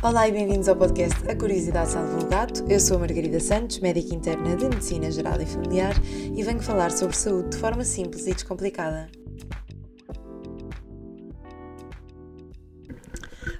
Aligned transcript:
Olá 0.00 0.28
e 0.28 0.32
bem-vindos 0.32 0.68
ao 0.68 0.76
podcast 0.76 1.28
A 1.28 1.34
Curiosidade 1.34 1.90
Salva 1.90 2.22
o 2.22 2.26
Gato. 2.28 2.64
Eu 2.70 2.78
sou 2.78 2.98
a 2.98 3.00
Margarida 3.00 3.40
Santos, 3.40 3.80
médica 3.80 4.14
interna 4.14 4.54
de 4.54 4.68
Medicina 4.68 5.10
Geral 5.10 5.40
e 5.40 5.44
Familiar 5.44 5.92
e 6.36 6.40
venho 6.40 6.62
falar 6.62 6.92
sobre 6.92 7.16
saúde 7.16 7.48
de 7.48 7.56
forma 7.56 7.82
simples 7.82 8.24
e 8.28 8.32
descomplicada. 8.32 9.10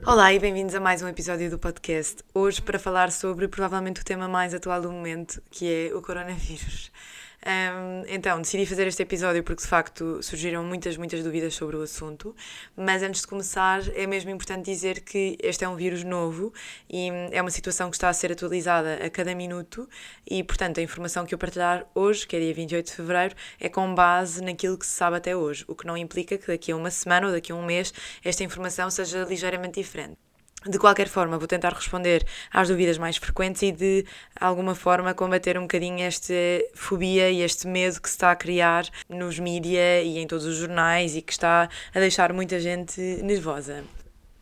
Olá 0.07 0.33
e 0.33 0.39
bem-vindos 0.39 0.77
a 0.77 0.81
mais 0.81 1.03
um 1.03 1.09
episódio 1.09 1.51
do 1.51 1.59
podcast. 1.59 2.23
Hoje 2.33 2.63
para 2.63 2.79
falar 2.79 3.11
sobre 3.11 3.49
provavelmente 3.49 4.01
o 4.01 4.05
tema 4.05 4.29
mais 4.29 4.55
atual 4.55 4.81
do 4.81 4.93
momento, 4.93 5.43
que 5.51 5.67
é 5.67 5.93
o 5.93 6.01
coronavírus. 6.01 6.93
Um, 7.47 8.05
então, 8.09 8.41
decidi 8.43 8.67
fazer 8.67 8.87
este 8.89 9.03
episódio 9.03 9.45
porque 9.45 9.63
de 9.63 9.69
facto 9.69 10.21
surgiram 10.23 10.65
muitas, 10.65 10.97
muitas 10.97 11.23
dúvidas 11.23 11.55
sobre 11.55 11.77
o 11.77 11.83
assunto. 11.83 12.35
Mas 12.77 13.03
antes 13.03 13.21
de 13.21 13.27
começar, 13.27 13.81
é 13.95 14.07
mesmo 14.07 14.31
importante 14.31 14.65
dizer 14.65 15.01
que 15.01 15.39
este 15.41 15.65
é 15.65 15.69
um 15.69 15.77
vírus 15.77 16.03
novo 16.03 16.53
e 16.91 17.09
é 17.31 17.41
uma 17.41 17.51
situação 17.51 17.91
que 17.91 17.97
está 17.97 18.09
a 18.09 18.13
ser 18.13 18.33
atualizada 18.33 18.95
a 19.05 19.11
cada 19.11 19.35
minuto. 19.35 19.89
E, 20.29 20.43
portanto, 20.43 20.81
a 20.81 20.83
informação 20.83 21.25
que 21.25 21.35
eu 21.35 21.39
partilhar 21.39 21.87
hoje, 21.95 22.27
que 22.27 22.37
é 22.37 22.41
dia 22.41 22.55
28 22.55 22.87
de 22.87 22.93
fevereiro, 22.93 23.35
é 23.61 23.69
com 23.69 23.95
base 23.95 24.43
naquilo 24.43 24.77
que 24.77 24.87
se 24.87 24.93
sabe 24.93 25.17
até 25.17 25.37
hoje. 25.37 25.65
O 25.69 25.75
que 25.75 25.87
não 25.87 25.97
implica 25.97 26.37
que 26.37 26.49
daqui 26.49 26.73
a 26.73 26.77
uma 26.77 26.91
semana 26.91 27.29
ou 27.29 27.33
daqui 27.33 27.53
a 27.53 27.55
um 27.55 27.65
mês 27.65 27.93
esta 28.25 28.43
informação 28.43 28.91
seja 28.91 29.25
ligeiramente 29.25 29.81
diferente. 29.81 30.28
De 30.67 30.77
qualquer 30.77 31.07
forma, 31.07 31.39
vou 31.39 31.47
tentar 31.47 31.73
responder 31.73 32.27
às 32.53 32.69
dúvidas 32.69 32.99
mais 32.99 33.17
frequentes 33.17 33.63
e 33.63 33.71
de 33.71 34.05
alguma 34.39 34.75
forma 34.75 35.15
combater 35.15 35.57
um 35.57 35.63
bocadinho 35.63 36.01
esta 36.01 36.35
fobia 36.75 37.31
e 37.31 37.43
este 37.43 37.69
medo 37.69 38.01
que 38.03 38.09
se 38.09 38.17
está 38.17 38.33
a 38.33 38.37
criar 38.37 38.85
nos 39.09 39.39
mídia 39.39 40.03
e 40.03 40.19
em 40.19 40.27
todos 40.27 40.45
os 40.45 40.57
jornais 40.57 41.15
e 41.15 41.23
que 41.23 41.33
está 41.33 41.69
a 41.95 42.01
deixar 42.01 42.33
muita 42.33 42.59
gente 42.59 43.01
nervosa. 43.23 43.85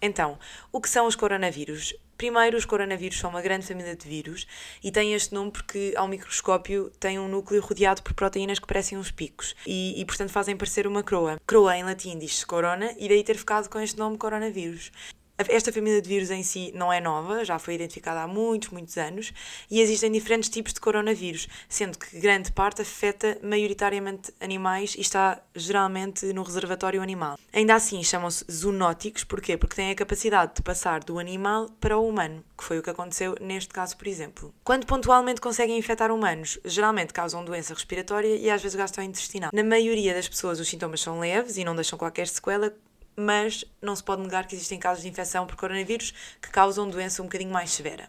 Então, 0.00 0.38
o 0.72 0.80
que 0.80 0.88
são 0.88 1.06
os 1.06 1.14
coronavírus? 1.14 1.94
Primeiro, 2.16 2.56
os 2.56 2.64
coronavírus 2.64 3.18
são 3.18 3.28
uma 3.28 3.42
grande 3.42 3.66
família 3.66 3.94
de 3.94 4.08
vírus 4.08 4.46
e 4.82 4.90
têm 4.90 5.12
este 5.12 5.34
nome 5.34 5.50
porque, 5.50 5.92
ao 5.96 6.08
microscópio, 6.08 6.90
têm 6.98 7.18
um 7.18 7.28
núcleo 7.28 7.60
rodeado 7.60 8.02
por 8.02 8.14
proteínas 8.14 8.58
que 8.58 8.66
parecem 8.66 8.96
uns 8.96 9.10
picos 9.10 9.54
e, 9.66 10.00
e 10.00 10.04
portanto, 10.06 10.30
fazem 10.30 10.56
parecer 10.56 10.86
uma 10.86 11.02
croa. 11.02 11.36
Croa, 11.46 11.76
em 11.76 11.84
latim, 11.84 12.18
diz-se 12.18 12.46
corona 12.46 12.94
e 12.98 13.06
daí 13.06 13.22
ter 13.22 13.36
ficado 13.36 13.68
com 13.68 13.78
este 13.78 13.98
nome 13.98 14.16
coronavírus. 14.16 14.90
Esta 15.38 15.70
família 15.70 16.00
de 16.00 16.08
vírus 16.08 16.30
em 16.30 16.42
si 16.42 16.72
não 16.74 16.90
é 16.90 16.98
nova, 16.98 17.44
já 17.44 17.58
foi 17.58 17.74
identificada 17.74 18.22
há 18.22 18.26
muitos, 18.26 18.70
muitos 18.70 18.96
anos 18.96 19.34
e 19.70 19.82
existem 19.82 20.10
diferentes 20.10 20.48
tipos 20.48 20.72
de 20.72 20.80
coronavírus, 20.80 21.46
sendo 21.68 21.98
que 21.98 22.18
grande 22.18 22.50
parte 22.52 22.80
afeta 22.80 23.38
maioritariamente 23.42 24.32
animais 24.40 24.94
e 24.96 25.02
está 25.02 25.42
geralmente 25.54 26.24
no 26.32 26.42
reservatório 26.42 27.02
animal. 27.02 27.38
Ainda 27.52 27.74
assim, 27.74 28.02
chamam-se 28.02 28.46
zoonóticos, 28.50 29.24
porquê? 29.24 29.58
Porque 29.58 29.76
têm 29.76 29.90
a 29.90 29.94
capacidade 29.94 30.54
de 30.54 30.62
passar 30.62 31.04
do 31.04 31.18
animal 31.18 31.68
para 31.80 31.98
o 31.98 32.08
humano, 32.08 32.42
que 32.56 32.64
foi 32.64 32.78
o 32.78 32.82
que 32.82 32.90
aconteceu 32.90 33.36
neste 33.38 33.74
caso, 33.74 33.94
por 33.96 34.06
exemplo. 34.06 34.54
Quando 34.64 34.86
pontualmente 34.86 35.40
conseguem 35.40 35.76
infectar 35.76 36.10
humanos, 36.10 36.58
geralmente 36.64 37.12
causam 37.12 37.44
doença 37.44 37.74
respiratória 37.74 38.36
e 38.36 38.48
às 38.48 38.62
vezes 38.62 38.74
gastrointestinal. 38.74 39.50
Na 39.52 39.62
maioria 39.62 40.14
das 40.14 40.28
pessoas, 40.28 40.58
os 40.58 40.68
sintomas 40.68 41.02
são 41.02 41.20
leves 41.20 41.58
e 41.58 41.64
não 41.64 41.74
deixam 41.74 41.98
qualquer 41.98 42.26
sequela, 42.26 42.74
mas 43.16 43.64
não 43.80 43.96
se 43.96 44.04
pode 44.04 44.22
negar 44.22 44.46
que 44.46 44.54
existem 44.54 44.78
casos 44.78 45.02
de 45.02 45.08
infecção 45.08 45.46
por 45.46 45.56
coronavírus 45.56 46.12
que 46.40 46.50
causam 46.50 46.88
doença 46.88 47.22
um 47.22 47.26
bocadinho 47.26 47.50
mais 47.50 47.70
severa. 47.70 48.08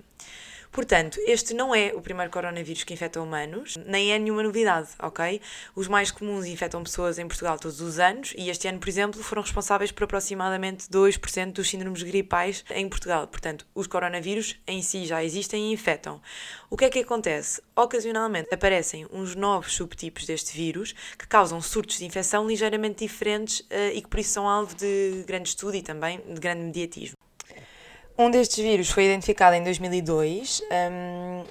Portanto, 0.77 1.19
este 1.25 1.55
não 1.55 1.73
é 1.73 1.91
o 1.95 2.01
primeiro 2.01 2.31
coronavírus 2.31 2.83
que 2.83 2.93
infecta 2.93 3.19
humanos, 3.19 3.77
nem 3.83 4.11
é 4.13 4.19
nenhuma 4.19 4.43
novidade, 4.43 4.89
ok? 4.99 5.41
Os 5.75 5.87
mais 5.87 6.11
comuns 6.11 6.45
infectam 6.45 6.83
pessoas 6.83 7.17
em 7.17 7.27
Portugal 7.27 7.57
todos 7.57 7.81
os 7.81 7.97
anos 7.97 8.35
e 8.37 8.51
este 8.51 8.67
ano, 8.67 8.77
por 8.77 8.87
exemplo, 8.87 9.23
foram 9.23 9.41
responsáveis 9.41 9.91
por 9.91 10.03
aproximadamente 10.03 10.87
2% 10.87 11.53
dos 11.53 11.67
síndromes 11.67 12.03
gripais 12.03 12.63
em 12.69 12.87
Portugal. 12.87 13.25
Portanto, 13.27 13.65
os 13.73 13.87
coronavírus 13.87 14.59
em 14.67 14.83
si 14.83 15.07
já 15.07 15.23
existem 15.23 15.71
e 15.71 15.73
infectam. 15.73 16.21
O 16.69 16.77
que 16.77 16.85
é 16.85 16.91
que 16.91 16.99
acontece? 16.99 17.59
Ocasionalmente 17.75 18.53
aparecem 18.53 19.07
uns 19.11 19.33
novos 19.33 19.73
subtipos 19.73 20.27
deste 20.27 20.55
vírus 20.55 20.93
que 21.17 21.27
causam 21.27 21.59
surtos 21.59 21.97
de 21.97 22.05
infecção 22.05 22.45
ligeiramente 22.45 23.03
diferentes 23.03 23.61
uh, 23.61 23.95
e 23.95 23.99
que 23.99 24.07
por 24.07 24.19
isso 24.19 24.29
são 24.29 24.47
alvo 24.47 24.75
de 24.75 25.23
grande 25.25 25.49
estudo 25.49 25.75
e 25.75 25.81
também 25.81 26.19
de 26.19 26.39
grande 26.39 26.61
mediatismo. 26.61 27.16
Um 28.19 28.31
destes 28.31 28.57
vírus 28.57 28.89
foi 28.89 29.05
identificado 29.05 29.55
em 29.55 29.63
2002 29.63 30.63
um, 30.91 31.43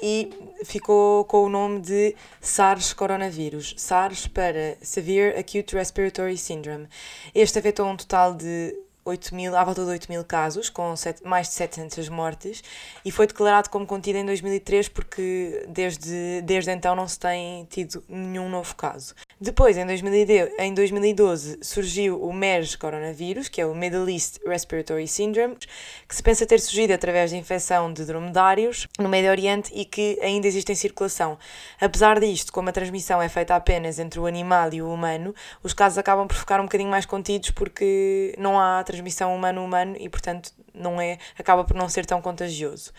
e 0.00 0.30
ficou 0.64 1.24
com 1.24 1.42
o 1.44 1.48
nome 1.48 1.80
de 1.80 2.14
SARS 2.40 2.92
coronavírus. 2.92 3.74
SARS 3.76 4.28
para 4.28 4.76
Severe 4.80 5.36
Acute 5.36 5.74
Respiratory 5.74 6.38
Syndrome. 6.38 6.86
Este 7.34 7.58
afetou 7.58 7.88
um 7.88 7.96
total 7.96 8.34
de 8.34 8.72
8 9.04 9.34
mil, 9.34 9.56
à 9.56 9.64
volta 9.64 9.84
de 9.84 9.90
8 9.90 10.08
mil 10.08 10.24
casos, 10.24 10.70
com 10.70 10.94
mais 11.24 11.48
de 11.48 11.54
700 11.54 12.08
mortes, 12.08 12.62
e 13.04 13.10
foi 13.10 13.26
declarado 13.26 13.68
como 13.68 13.84
contido 13.84 14.16
em 14.16 14.24
2003 14.24 14.88
porque 14.90 15.66
desde, 15.68 16.40
desde 16.42 16.70
então 16.70 16.94
não 16.94 17.08
se 17.08 17.18
tem 17.18 17.64
tido 17.64 18.02
nenhum 18.08 18.48
novo 18.48 18.76
caso. 18.76 19.12
Depois, 19.44 19.76
em, 19.76 19.84
2012, 19.84 20.54
em 20.56 20.72
2012, 20.72 21.58
surgiu 21.62 22.22
o 22.22 22.32
MERS 22.32 22.76
coronavírus, 22.76 23.48
que 23.48 23.60
é 23.60 23.66
o 23.66 23.74
Middle 23.74 24.08
East 24.08 24.38
Respiratory 24.46 25.08
Syndrome, 25.08 25.56
que 26.08 26.14
se 26.14 26.22
pensa 26.22 26.46
ter 26.46 26.60
surgido 26.60 26.92
através 26.92 27.32
da 27.32 27.36
infecção 27.36 27.92
de 27.92 28.04
dromedários 28.04 28.86
no 29.00 29.08
Médio 29.08 29.32
Oriente 29.32 29.72
e 29.74 29.84
que 29.84 30.16
ainda 30.22 30.46
existe 30.46 30.70
em 30.70 30.76
circulação. 30.76 31.36
Apesar 31.80 32.20
disto, 32.20 32.52
como 32.52 32.68
a 32.68 32.72
transmissão 32.72 33.20
é 33.20 33.28
feita 33.28 33.56
apenas 33.56 33.98
entre 33.98 34.20
o 34.20 34.26
animal 34.26 34.72
e 34.72 34.80
o 34.80 34.88
humano, 34.88 35.34
os 35.60 35.74
casos 35.74 35.98
acabam 35.98 36.28
por 36.28 36.36
ficar 36.36 36.60
um 36.60 36.66
bocadinho 36.66 36.88
mais 36.88 37.04
contidos 37.04 37.50
porque 37.50 38.36
não 38.38 38.60
há 38.60 38.80
transmissão 38.84 39.34
humano-humano 39.34 39.96
e, 39.98 40.08
portanto, 40.08 40.52
não 40.72 41.00
é, 41.00 41.18
acaba 41.36 41.64
por 41.64 41.74
não 41.74 41.88
ser 41.88 42.06
tão 42.06 42.22
contagioso. 42.22 42.92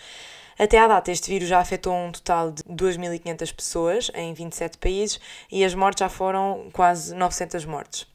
Até 0.58 0.78
à 0.78 0.88
data, 0.88 1.12
este 1.12 1.30
vírus 1.30 1.48
já 1.48 1.60
afetou 1.60 1.94
um 1.94 2.12
total 2.12 2.52
de 2.52 2.64
2.500 2.64 3.56
pessoas 3.56 4.12
em 4.14 4.34
27 4.34 4.78
países 4.78 5.20
e 5.52 5.64
as 5.64 5.74
mortes 5.74 6.00
já 6.00 6.10
foram 6.10 6.70
quase 6.72 7.16
900 7.16 7.66
mortes. 7.66 8.14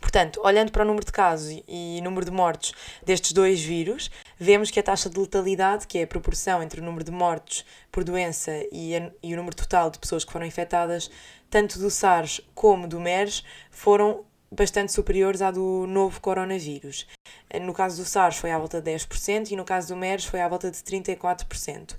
Portanto, 0.00 0.40
olhando 0.44 0.70
para 0.70 0.84
o 0.84 0.86
número 0.86 1.04
de 1.04 1.10
casos 1.10 1.62
e 1.66 2.00
número 2.02 2.26
de 2.26 2.30
mortes 2.30 2.72
destes 3.02 3.32
dois 3.32 3.60
vírus, 3.62 4.10
vemos 4.38 4.70
que 4.70 4.78
a 4.78 4.82
taxa 4.82 5.08
de 5.08 5.18
letalidade, 5.18 5.86
que 5.86 5.98
é 5.98 6.02
a 6.02 6.06
proporção 6.06 6.62
entre 6.62 6.80
o 6.80 6.84
número 6.84 7.02
de 7.02 7.10
mortes 7.10 7.64
por 7.90 8.04
doença 8.04 8.52
e, 8.70 8.94
a, 8.94 9.10
e 9.22 9.32
o 9.32 9.36
número 9.36 9.56
total 9.56 9.90
de 9.90 9.98
pessoas 9.98 10.22
que 10.22 10.30
foram 10.30 10.46
infectadas, 10.46 11.10
tanto 11.48 11.78
do 11.78 11.90
SARS 11.90 12.40
como 12.54 12.86
do 12.86 13.00
MERS, 13.00 13.42
foram 13.70 14.24
bastante 14.54 14.92
superiores 14.92 15.42
à 15.42 15.50
do 15.50 15.86
novo 15.86 16.20
coronavírus. 16.20 17.06
No 17.60 17.74
caso 17.74 18.02
do 18.02 18.08
SARS 18.08 18.36
foi 18.36 18.52
à 18.52 18.58
volta 18.58 18.80
de 18.80 18.90
10% 18.90 19.50
e 19.50 19.56
no 19.56 19.64
caso 19.64 19.88
do 19.88 19.96
MERS 19.96 20.24
foi 20.24 20.40
à 20.40 20.48
volta 20.48 20.70
de 20.70 20.78
34%. 20.78 21.96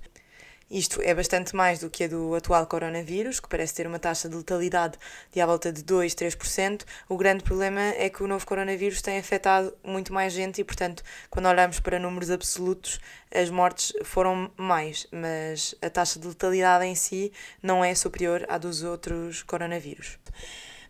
Isto 0.68 1.00
é 1.00 1.14
bastante 1.14 1.54
mais 1.54 1.78
do 1.78 1.88
que 1.88 2.04
a 2.04 2.08
do 2.08 2.34
atual 2.34 2.66
coronavírus, 2.66 3.38
que 3.38 3.48
parece 3.48 3.72
ter 3.72 3.86
uma 3.86 4.00
taxa 4.00 4.28
de 4.28 4.34
letalidade 4.34 4.98
de 5.30 5.40
à 5.40 5.46
volta 5.46 5.70
de 5.70 5.84
2, 5.84 6.12
3%. 6.12 6.82
O 7.08 7.16
grande 7.16 7.44
problema 7.44 7.80
é 7.80 8.10
que 8.10 8.24
o 8.24 8.26
novo 8.26 8.44
coronavírus 8.44 9.00
tem 9.00 9.16
afetado 9.16 9.72
muito 9.84 10.12
mais 10.12 10.32
gente 10.32 10.60
e, 10.60 10.64
portanto, 10.64 11.04
quando 11.30 11.46
olhamos 11.46 11.78
para 11.78 12.00
números 12.00 12.32
absolutos, 12.32 12.98
as 13.32 13.48
mortes 13.48 13.92
foram 14.02 14.50
mais, 14.56 15.06
mas 15.12 15.72
a 15.80 15.88
taxa 15.88 16.18
de 16.18 16.26
letalidade 16.26 16.84
em 16.84 16.96
si 16.96 17.32
não 17.62 17.84
é 17.84 17.94
superior 17.94 18.44
à 18.48 18.58
dos 18.58 18.82
outros 18.82 19.44
coronavírus. 19.44 20.18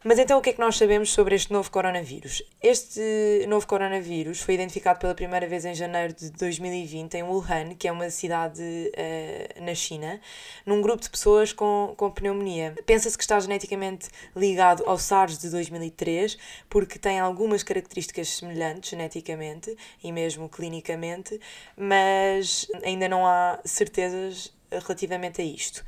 Mas 0.05 0.19
então 0.19 0.39
o 0.39 0.43
que 0.43 0.51
é 0.51 0.53
que 0.53 0.61
nós 0.61 0.77
sabemos 0.77 1.11
sobre 1.13 1.35
este 1.35 1.53
novo 1.53 1.71
coronavírus? 1.71 2.43
Este 2.63 3.45
novo 3.49 3.67
coronavírus 3.67 4.41
foi 4.41 4.55
identificado 4.55 5.01
pela 5.01 5.15
primeira 5.15 5.47
vez 5.47 5.65
em 5.65 5.75
janeiro 5.75 6.13
de 6.13 6.31
2020 6.31 7.15
em 7.15 7.23
Wuhan, 7.23 7.75
que 7.75 7.89
é 7.89 7.93
uma 7.93 8.09
cidade 8.11 8.63
uh, 8.63 9.65
na 9.65 9.75
China, 9.75 10.21
num 10.65 10.81
grupo 10.81 11.03
de 11.03 11.11
pessoas 11.11 11.53
com, 11.53 11.95
com 11.97 12.11
pneumonia. 12.11 12.75
Pensa-se 12.85 13.17
que 13.17 13.25
está 13.25 13.41
geneticamente 13.41 14.09
ligado 14.35 14.85
ao 14.87 14.99
SARS 14.99 15.39
de 15.39 15.51
2003, 15.51 16.37
porque 16.69 16.99
tem 16.99 17.19
algumas 17.19 17.63
características 17.63 18.29
semelhantes 18.29 18.91
geneticamente 18.91 19.77
e 20.03 20.13
mesmo 20.13 20.49
clinicamente, 20.49 21.41
mas 21.77 22.67
ainda 22.85 23.09
não 23.09 23.27
há 23.27 23.59
certezas 23.65 24.53
relativamente 24.71 25.41
a 25.41 25.45
isto. 25.45 25.85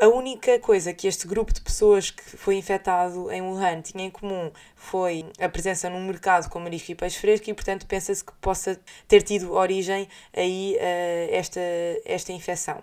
A 0.00 0.08
única 0.08 0.58
coisa 0.58 0.94
que 0.94 1.06
este 1.06 1.26
grupo 1.26 1.52
de 1.52 1.60
pessoas 1.60 2.10
que 2.10 2.22
foi 2.22 2.56
infectado 2.56 3.30
em 3.30 3.42
Wuhan 3.42 3.82
tinha 3.82 4.06
em 4.06 4.10
comum 4.10 4.50
foi 4.74 5.26
a 5.38 5.46
presença 5.46 5.90
num 5.90 6.02
mercado 6.06 6.48
com 6.48 6.58
marisco 6.58 6.90
e 6.90 6.94
peixe 6.94 7.18
fresco 7.18 7.50
e, 7.50 7.52
portanto, 7.52 7.84
pensa-se 7.86 8.24
que 8.24 8.32
possa 8.40 8.80
ter 9.06 9.20
tido 9.20 9.52
origem 9.52 10.08
aí 10.34 10.74
uh, 10.76 11.34
esta, 11.34 11.60
esta 12.06 12.32
infecção. 12.32 12.82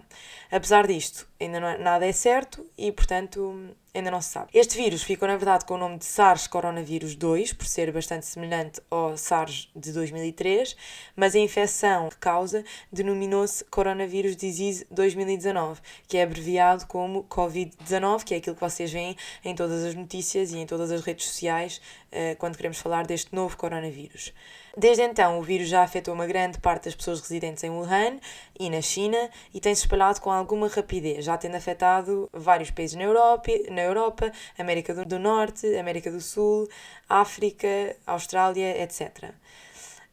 Apesar 0.52 0.86
disto, 0.86 1.28
ainda 1.42 1.60
não 1.60 1.68
é, 1.68 1.78
nada 1.80 2.06
é 2.06 2.12
certo 2.12 2.64
e, 2.78 2.92
portanto, 2.92 3.76
ainda 3.98 4.12
não 4.12 4.22
se 4.22 4.30
sabe. 4.30 4.50
Este 4.54 4.78
vírus 4.78 5.04
ficou, 5.04 5.28
na 5.28 5.36
verdade, 5.36 5.66
com 5.66 5.74
o 5.74 5.78
nome 5.78 5.98
de 5.98 6.06
SARS 6.06 6.48
coronavírus 6.48 7.16
2, 7.16 7.54
por 7.54 7.66
ser 7.66 7.92
bastante 7.92 8.26
semelhante 8.26 8.82
ao 8.90 9.18
SARS 9.18 9.70
de 9.76 9.92
2003, 9.92 10.76
mas 11.16 11.36
a 11.36 11.40
infecção 11.40 12.10
que 12.10 12.18
causa 12.18 12.64
denominou-se 12.92 13.64
Coronavirus 13.66 14.36
Disease 14.36 14.86
2019, 14.92 15.82
que 16.08 16.18
é 16.18 16.24
abreviado 16.24 16.86
como 16.88 17.24
Covid-19, 17.24 18.24
que 18.24 18.34
é 18.34 18.38
aquilo 18.38 18.56
que 18.56 18.62
vocês 18.62 18.92
veem 18.92 19.16
em 19.44 19.56
todas 19.56 19.84
as 19.84 19.96
notícias 19.96 20.52
e 20.52 20.58
em 20.58 20.66
todas 20.66 20.92
as 20.92 21.02
redes 21.02 21.26
sociais 21.26 21.82
uh, 22.12 22.36
quando 22.38 22.56
queremos 22.56 22.80
falar 22.80 23.06
deste 23.06 23.34
novo 23.34 23.58
coronavírus. 23.58 24.34
Desde 24.80 25.02
então, 25.02 25.40
o 25.40 25.42
vírus 25.42 25.70
já 25.70 25.82
afetou 25.82 26.14
uma 26.14 26.28
grande 26.28 26.60
parte 26.60 26.84
das 26.84 26.94
pessoas 26.94 27.20
residentes 27.20 27.64
em 27.64 27.72
Wuhan 27.72 28.20
e 28.60 28.70
na 28.70 28.80
China 28.80 29.18
e 29.52 29.60
tem-se 29.60 29.82
espalhado 29.82 30.22
com 30.22 30.32
alguma 30.32 30.68
rapidez, 30.68 31.26
já 31.26 31.36
tendo 31.36 31.56
afetado 31.56 32.30
vários 32.32 32.70
países 32.70 32.96
na 32.96 33.02
Europa, 33.02 33.52
na 33.72 33.82
Europa 33.82 34.32
América 34.56 34.94
do 35.04 35.18
Norte, 35.18 35.66
América 35.76 36.12
do 36.12 36.22
Sul, 36.22 36.70
África, 37.10 37.96
Austrália, 38.06 38.80
etc. 38.84 39.32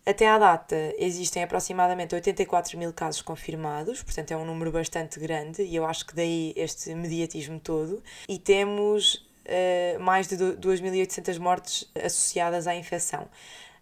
Até 0.07 0.27
à 0.29 0.39
data 0.39 0.95
existem 0.97 1.43
aproximadamente 1.43 2.15
84 2.15 2.79
mil 2.79 2.93
casos 2.95 3.21
confirmados, 3.21 4.03
portanto 4.03 4.31
é 4.31 4.37
um 4.37 4.47
número 4.47 4.73
bastante 4.73 5.21
grande 5.21 5.63
e 5.63 5.77
eu 5.77 5.85
acho 5.85 6.07
que 6.07 6.15
daí 6.15 6.55
este 6.57 6.95
mediatismo 6.95 7.61
todo. 7.61 8.03
E 8.27 8.39
temos 8.39 9.17
uh, 9.45 10.01
mais 10.01 10.27
de 10.27 10.37
2.800 10.37 11.39
mortes 11.39 11.91
associadas 12.03 12.67
à 12.67 12.75
infecção. 12.75 13.29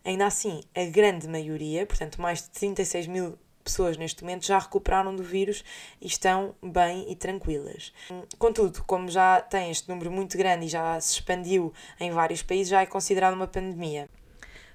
Ainda 0.04 0.26
assim, 0.26 0.62
a 0.74 0.84
grande 0.84 1.28
maioria, 1.28 1.86
portanto 1.86 2.20
mais 2.20 2.42
de 2.42 2.50
36 2.50 3.06
mil 3.06 3.38
pessoas 3.62 3.96
neste 3.96 4.22
momento 4.22 4.44
já 4.44 4.58
recuperaram 4.58 5.14
do 5.14 5.22
vírus 5.22 5.64
e 6.00 6.06
estão 6.06 6.54
bem 6.62 7.10
e 7.10 7.14
tranquilas. 7.14 7.92
Contudo, 8.38 8.82
como 8.84 9.08
já 9.08 9.40
tem 9.40 9.70
este 9.70 9.88
número 9.88 10.10
muito 10.10 10.36
grande 10.36 10.66
e 10.66 10.68
já 10.68 11.00
se 11.00 11.14
expandiu 11.14 11.72
em 12.00 12.10
vários 12.10 12.42
países, 12.42 12.68
já 12.68 12.82
é 12.82 12.86
considerado 12.86 13.34
uma 13.34 13.46
pandemia. 13.46 14.08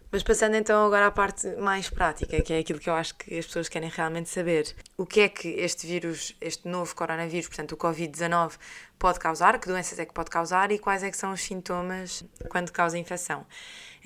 Mas 0.10 0.24
passando 0.24 0.56
então 0.56 0.86
agora 0.86 1.08
à 1.08 1.12
parte 1.12 1.46
mais 1.58 1.90
prática, 1.90 2.42
que 2.42 2.54
é 2.54 2.60
aquilo 2.60 2.80
que 2.80 2.90
eu 2.90 2.94
acho 2.94 3.14
que 3.16 3.38
as 3.38 3.46
pessoas 3.46 3.68
querem 3.68 3.90
realmente 3.90 4.30
saber. 4.30 4.74
O 4.98 5.06
que 5.06 5.20
é 5.20 5.28
que 5.28 5.50
este 5.50 5.86
vírus, 5.86 6.34
este 6.40 6.66
novo 6.66 6.96
coronavírus, 6.96 7.48
portanto 7.48 7.74
o 7.74 7.78
Covid-19, 7.78 8.54
pode 8.98 9.20
causar, 9.20 9.60
que 9.60 9.68
doenças 9.68 10.00
é 10.00 10.06
que 10.06 10.14
pode 10.14 10.30
causar 10.30 10.72
e 10.72 10.80
quais 10.80 11.04
é 11.04 11.12
que 11.12 11.18
são 11.18 11.34
os 11.34 11.42
sintomas 11.42 12.24
quando 12.48 12.72
causa 12.72 12.98
infecção. 12.98 13.46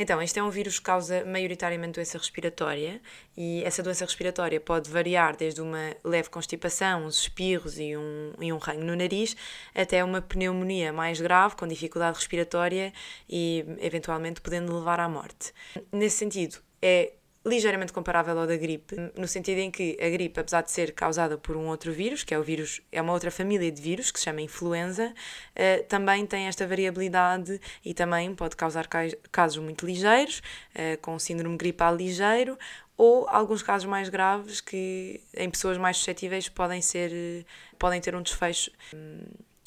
Então, 0.01 0.19
este 0.19 0.39
é 0.39 0.43
um 0.43 0.49
vírus 0.49 0.79
que 0.79 0.85
causa 0.85 1.23
maioritariamente 1.25 1.93
doença 1.93 2.17
respiratória 2.17 2.99
e 3.37 3.63
essa 3.63 3.83
doença 3.83 4.03
respiratória 4.03 4.59
pode 4.59 4.89
variar 4.89 5.37
desde 5.37 5.61
uma 5.61 5.95
leve 6.03 6.27
constipação, 6.27 7.05
uns 7.05 7.19
espirros 7.19 7.77
e 7.77 7.95
um, 7.95 8.33
e 8.41 8.51
um 8.51 8.57
no 8.79 8.95
nariz, 8.95 9.37
até 9.75 10.03
uma 10.03 10.19
pneumonia 10.19 10.91
mais 10.91 11.21
grave, 11.21 11.55
com 11.55 11.67
dificuldade 11.67 12.17
respiratória 12.17 12.91
e 13.29 13.63
eventualmente 13.79 14.41
podendo 14.41 14.75
levar 14.75 14.99
à 14.99 15.07
morte. 15.07 15.53
Nesse 15.91 16.17
sentido, 16.17 16.57
é 16.81 17.13
ligeiramente 17.43 17.91
comparável 17.91 18.37
ao 18.37 18.45
da 18.45 18.55
gripe, 18.55 18.95
no 19.17 19.27
sentido 19.27 19.57
em 19.57 19.71
que 19.71 19.97
a 19.99 20.09
gripe, 20.09 20.39
apesar 20.39 20.61
de 20.61 20.71
ser 20.71 20.91
causada 20.93 21.37
por 21.37 21.57
um 21.57 21.67
outro 21.67 21.91
vírus, 21.91 22.23
que 22.23 22.33
é 22.33 22.39
o 22.39 22.43
vírus, 22.43 22.81
é 22.91 23.01
uma 23.01 23.13
outra 23.13 23.31
família 23.31 23.71
de 23.71 23.81
vírus 23.81 24.11
que 24.11 24.19
se 24.19 24.25
chama 24.25 24.41
influenza, 24.41 25.07
uh, 25.11 25.83
também 25.85 26.25
tem 26.25 26.47
esta 26.47 26.67
variabilidade 26.67 27.59
e 27.83 27.93
também 27.93 28.35
pode 28.35 28.55
causar 28.55 28.87
casos 29.31 29.57
muito 29.57 29.85
ligeiros, 29.85 30.41
uh, 30.75 31.01
com 31.01 31.17
síndrome 31.17 31.57
gripal 31.57 31.95
ligeiro, 31.95 32.57
ou 32.95 33.27
alguns 33.27 33.63
casos 33.63 33.87
mais 33.87 34.09
graves 34.09 34.61
que 34.61 35.19
em 35.35 35.49
pessoas 35.49 35.77
mais 35.79 35.97
suscetíveis 35.97 36.47
podem 36.47 36.81
ser 36.81 37.45
podem 37.79 37.99
ter 37.99 38.13
um 38.13 38.21
desfecho 38.21 38.69
um, 38.93 39.21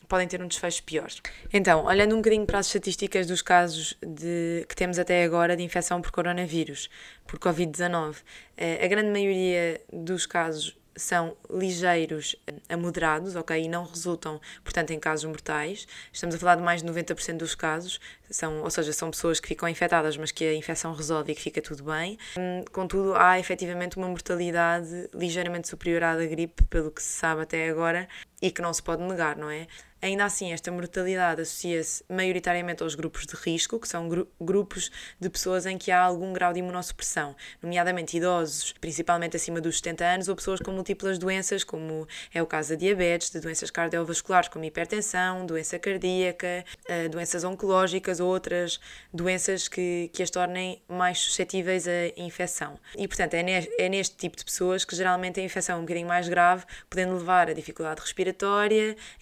podem 0.08 0.26
ter 0.26 0.42
um 0.42 0.46
desfecho 0.46 0.82
pior. 0.82 1.08
Então, 1.52 1.84
olhando 1.84 2.14
um 2.14 2.18
bocadinho 2.18 2.46
para 2.46 2.58
as 2.58 2.66
estatísticas 2.66 3.26
dos 3.26 3.42
casos 3.42 3.96
de, 4.02 4.64
que 4.68 4.76
temos 4.76 4.98
até 4.98 5.24
agora 5.24 5.56
de 5.56 5.62
infecção 5.62 6.00
por 6.00 6.10
coronavírus, 6.10 6.88
por 7.26 7.38
Covid-19, 7.38 8.16
eh, 8.56 8.84
a 8.84 8.88
grande 8.88 9.10
maioria 9.10 9.80
dos 9.92 10.26
casos 10.26 10.76
são 10.96 11.36
ligeiros 11.50 12.36
a 12.68 12.76
moderados, 12.76 13.34
ok? 13.36 13.62
E 13.62 13.68
não 13.68 13.84
resultam, 13.84 14.40
portanto, 14.62 14.90
em 14.92 14.98
casos 14.98 15.24
mortais. 15.24 15.86
Estamos 16.12 16.34
a 16.34 16.38
falar 16.38 16.56
de 16.56 16.62
mais 16.62 16.82
de 16.82 16.88
90% 16.88 17.36
dos 17.38 17.54
casos, 17.54 18.00
são, 18.30 18.62
ou 18.62 18.70
seja, 18.70 18.92
são 18.92 19.10
pessoas 19.10 19.40
que 19.40 19.48
ficam 19.48 19.68
infectadas, 19.68 20.16
mas 20.16 20.30
que 20.30 20.44
a 20.44 20.54
infecção 20.54 20.94
resolve 20.94 21.32
e 21.32 21.34
que 21.34 21.40
fica 21.40 21.60
tudo 21.60 21.84
bem. 21.84 22.18
Hum, 22.38 22.64
contudo, 22.72 23.14
há 23.16 23.38
efetivamente 23.38 23.96
uma 23.96 24.08
mortalidade 24.08 25.08
ligeiramente 25.12 25.68
superior 25.68 26.02
à 26.02 26.16
da 26.16 26.26
gripe, 26.26 26.62
pelo 26.64 26.90
que 26.90 27.02
se 27.02 27.18
sabe 27.18 27.42
até 27.42 27.68
agora, 27.68 28.08
e 28.44 28.50
que 28.50 28.60
não 28.60 28.74
se 28.74 28.82
pode 28.82 29.02
negar, 29.02 29.38
não 29.38 29.48
é? 29.48 29.66
Ainda 30.02 30.26
assim, 30.26 30.52
esta 30.52 30.70
mortalidade 30.70 31.40
associa-se 31.40 32.04
maioritariamente 32.10 32.82
aos 32.82 32.94
grupos 32.94 33.24
de 33.24 33.34
risco, 33.36 33.80
que 33.80 33.88
são 33.88 34.06
gru 34.06 34.28
grupos 34.38 34.90
de 35.18 35.30
pessoas 35.30 35.64
em 35.64 35.78
que 35.78 35.90
há 35.90 35.98
algum 35.98 36.30
grau 36.30 36.52
de 36.52 36.58
imunossupressão, 36.58 37.34
nomeadamente 37.62 38.14
idosos, 38.14 38.74
principalmente 38.78 39.34
acima 39.34 39.62
dos 39.62 39.78
70 39.78 40.04
anos, 40.04 40.28
ou 40.28 40.36
pessoas 40.36 40.60
com 40.60 40.72
múltiplas 40.72 41.16
doenças, 41.16 41.64
como 41.64 42.06
é 42.34 42.42
o 42.42 42.46
caso 42.46 42.70
da 42.70 42.74
diabetes, 42.74 43.30
de 43.30 43.40
doenças 43.40 43.70
cardiovasculares 43.70 44.50
como 44.50 44.66
hipertensão, 44.66 45.46
doença 45.46 45.78
cardíaca, 45.78 46.66
eh, 46.86 47.08
doenças 47.08 47.42
oncológicas 47.42 48.20
ou 48.20 48.28
outras 48.28 48.78
doenças 49.10 49.68
que, 49.68 50.10
que 50.12 50.22
as 50.22 50.28
tornem 50.28 50.82
mais 50.86 51.18
suscetíveis 51.18 51.88
à 51.88 52.08
infecção. 52.18 52.78
E, 52.94 53.08
portanto, 53.08 53.32
é 53.32 53.44
é 53.78 53.88
neste 53.88 54.16
tipo 54.16 54.36
de 54.36 54.44
pessoas 54.44 54.84
que 54.84 54.94
geralmente 54.94 55.40
a 55.40 55.42
infecção 55.42 55.76
é 55.76 55.78
um 55.78 55.82
bocadinho 55.82 56.08
mais 56.08 56.28
grave, 56.28 56.66
podendo 56.90 57.14
levar 57.14 57.48
a 57.48 57.54
dificuldade 57.54 58.02
respiratória 58.02 58.33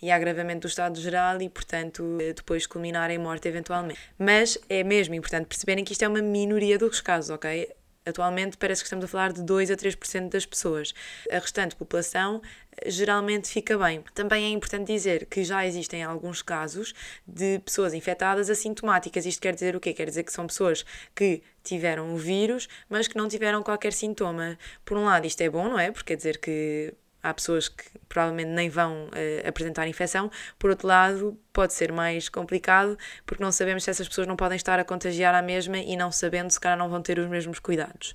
e 0.00 0.10
a 0.10 0.16
agravamento 0.16 0.60
do 0.60 0.68
estado 0.68 1.00
geral 1.00 1.40
e, 1.42 1.48
portanto, 1.48 2.18
depois 2.34 2.66
culminar 2.66 3.10
em 3.10 3.18
morte 3.18 3.48
eventualmente. 3.48 3.98
Mas 4.18 4.58
é 4.68 4.82
mesmo 4.82 5.14
importante 5.14 5.46
perceberem 5.46 5.84
que 5.84 5.92
isto 5.92 6.02
é 6.02 6.08
uma 6.08 6.22
minoria 6.22 6.78
dos 6.78 7.00
casos, 7.00 7.30
ok? 7.30 7.68
Atualmente 8.04 8.56
parece 8.56 8.82
que 8.82 8.86
estamos 8.86 9.04
a 9.04 9.08
falar 9.08 9.32
de 9.32 9.42
2 9.42 9.70
a 9.70 9.76
3% 9.76 10.28
das 10.28 10.44
pessoas. 10.44 10.92
A 11.30 11.38
restante 11.38 11.76
população 11.76 12.42
eh, 12.76 12.90
geralmente 12.90 13.48
fica 13.48 13.78
bem. 13.78 14.02
Também 14.12 14.44
é 14.46 14.48
importante 14.48 14.92
dizer 14.92 15.26
que 15.26 15.44
já 15.44 15.64
existem 15.64 16.02
alguns 16.02 16.42
casos 16.42 16.92
de 17.24 17.60
pessoas 17.60 17.94
infectadas 17.94 18.50
assintomáticas. 18.50 19.24
Isto 19.24 19.40
quer 19.40 19.54
dizer 19.54 19.76
o 19.76 19.80
quê? 19.80 19.92
Quer 19.92 20.06
dizer 20.08 20.24
que 20.24 20.32
são 20.32 20.48
pessoas 20.48 20.84
que 21.14 21.42
tiveram 21.62 22.12
o 22.12 22.18
vírus, 22.18 22.68
mas 22.88 23.06
que 23.06 23.16
não 23.16 23.28
tiveram 23.28 23.62
qualquer 23.62 23.92
sintoma. 23.92 24.58
Por 24.84 24.96
um 24.96 25.04
lado, 25.04 25.24
isto 25.24 25.40
é 25.40 25.48
bom, 25.48 25.68
não 25.68 25.78
é? 25.78 25.92
Porque 25.92 26.12
quer 26.12 26.16
dizer 26.16 26.38
que 26.38 26.92
há 27.22 27.32
pessoas 27.32 27.68
que 27.68 27.84
provavelmente 28.08 28.48
nem 28.48 28.68
vão 28.68 29.06
uh, 29.06 29.48
apresentar 29.48 29.86
infecção. 29.86 30.30
Por 30.58 30.70
outro 30.70 30.88
lado, 30.88 31.38
pode 31.52 31.72
ser 31.72 31.92
mais 31.92 32.28
complicado 32.28 32.98
porque 33.24 33.42
não 33.42 33.52
sabemos 33.52 33.84
se 33.84 33.90
essas 33.90 34.08
pessoas 34.08 34.26
não 34.26 34.36
podem 34.36 34.56
estar 34.56 34.78
a 34.78 34.84
contagiar 34.84 35.34
a 35.34 35.42
mesma 35.42 35.78
e 35.78 35.96
não 35.96 36.10
sabendo, 36.10 36.50
se 36.50 36.60
calhar 36.60 36.78
não 36.78 36.88
vão 36.88 37.02
ter 37.02 37.18
os 37.18 37.28
mesmos 37.28 37.58
cuidados. 37.58 38.14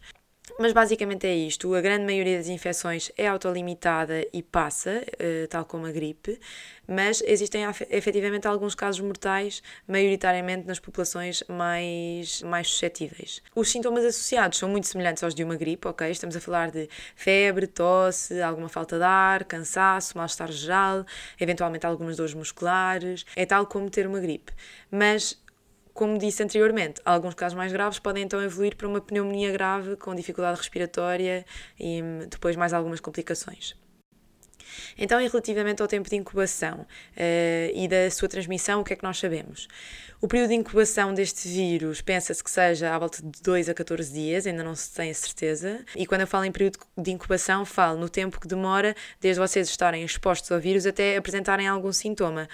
Mas 0.60 0.74
basicamente 0.74 1.28
é 1.28 1.36
isto. 1.36 1.74
A 1.76 1.82
grande 1.82 2.06
maioria 2.06 2.38
das 2.38 2.48
infecções 2.48 3.12
é 3.18 3.28
autolimitada 3.28 4.26
e 4.34 4.42
passa, 4.42 5.04
uh, 5.04 5.48
tal 5.48 5.66
como 5.66 5.86
a 5.86 5.92
gripe, 5.92 6.40
mas 6.88 7.22
existem 7.26 7.64
efetivamente 7.90 8.48
alguns 8.48 8.74
casos 8.74 9.02
mortais, 9.02 9.62
maioritariamente 9.88 10.66
nas 10.66 10.80
populações 10.80 11.44
mais, 11.48 12.42
mais 12.44 12.70
suscetíveis. 12.70 13.42
Os 13.54 13.70
sintomas 13.70 14.06
associados 14.06 14.58
são 14.58 14.70
muito 14.70 14.88
semelhantes 14.88 15.22
aos 15.22 15.36
de 15.36 15.44
uma 15.44 15.56
gripe, 15.56 15.88
ok? 15.88 16.10
Estamos 16.10 16.36
a 16.36 16.40
falar 16.40 16.72
de 16.72 16.90
febre, 17.16 17.68
tosse, 17.68 18.42
alguma 18.42 18.70
falta 18.70 18.98
de 18.98 19.04
ar, 19.04 19.44
cansaço, 19.44 20.18
mal-estar 20.18 20.52
geral, 20.52 21.06
eventualmente 21.40 21.86
algumas 21.86 22.16
dores 22.16 22.34
musculares. 22.34 23.26
É 23.36 23.46
tal 23.46 23.66
como 23.68 23.90
ter 23.90 24.08
uma 24.08 24.20
gripe. 24.20 24.54
Mas 24.90 25.38
como 25.98 26.16
disse 26.20 26.44
anteriormente, 26.44 27.02
alguns 27.04 27.34
casos 27.34 27.58
mais 27.58 27.72
graves 27.72 27.98
podem 27.98 28.24
então 28.24 28.40
evoluir 28.40 28.76
para 28.76 28.88
uma 28.88 29.02
pneumonia 29.02 29.52
grave 29.52 29.96
com 29.96 30.14
dificuldade 30.14 30.60
respiratória 30.60 31.44
e 31.80 32.04
hum, 32.04 32.20
depois 32.30 32.56
mais 32.56 32.72
algumas 32.72 33.00
complicações. 33.00 33.76
Então, 34.96 35.20
e 35.20 35.28
relativamente 35.28 35.82
ao 35.82 35.88
tempo 35.88 36.08
de 36.08 36.16
incubação 36.16 36.82
uh, 36.82 36.86
e 37.74 37.88
da 37.88 38.12
sua 38.12 38.28
transmissão, 38.28 38.82
o 38.82 38.84
que 38.84 38.94
é 38.94 38.96
que 38.96 39.04
nós 39.04 39.18
sabemos? 39.18 39.68
O 40.22 40.28
período 40.28 40.50
de 40.50 40.56
incubação 40.56 41.16
deste 41.16 41.48
vírus 41.48 42.00
pensa-se 42.00 42.44
que 42.44 42.52
seja 42.52 42.94
à 42.94 43.00
volta 43.00 43.22
de 43.24 43.42
2 43.42 43.68
a 43.68 43.74
14 43.74 44.14
dias, 44.14 44.46
ainda 44.46 44.64
não 44.64 44.76
se 44.76 44.94
tem 44.94 45.10
a 45.10 45.14
certeza. 45.16 45.84
E 45.96 46.06
quando 46.06 46.22
eu 46.22 46.28
falo 46.28 46.46
em 46.46 46.52
período 46.52 46.78
de 46.96 47.12
incubação, 47.12 47.66
falo 47.66 48.00
no 48.00 48.08
tempo 48.08 48.40
que 48.40 48.48
demora 48.48 48.96
desde 49.20 49.40
vocês 49.40 49.68
estarem 49.68 50.04
expostos 50.04 50.52
ao 50.52 50.60
vírus 50.60 50.86
até 50.86 51.18
apresentarem 51.18 51.68
algum 51.68 51.92
sintoma. 51.92 52.48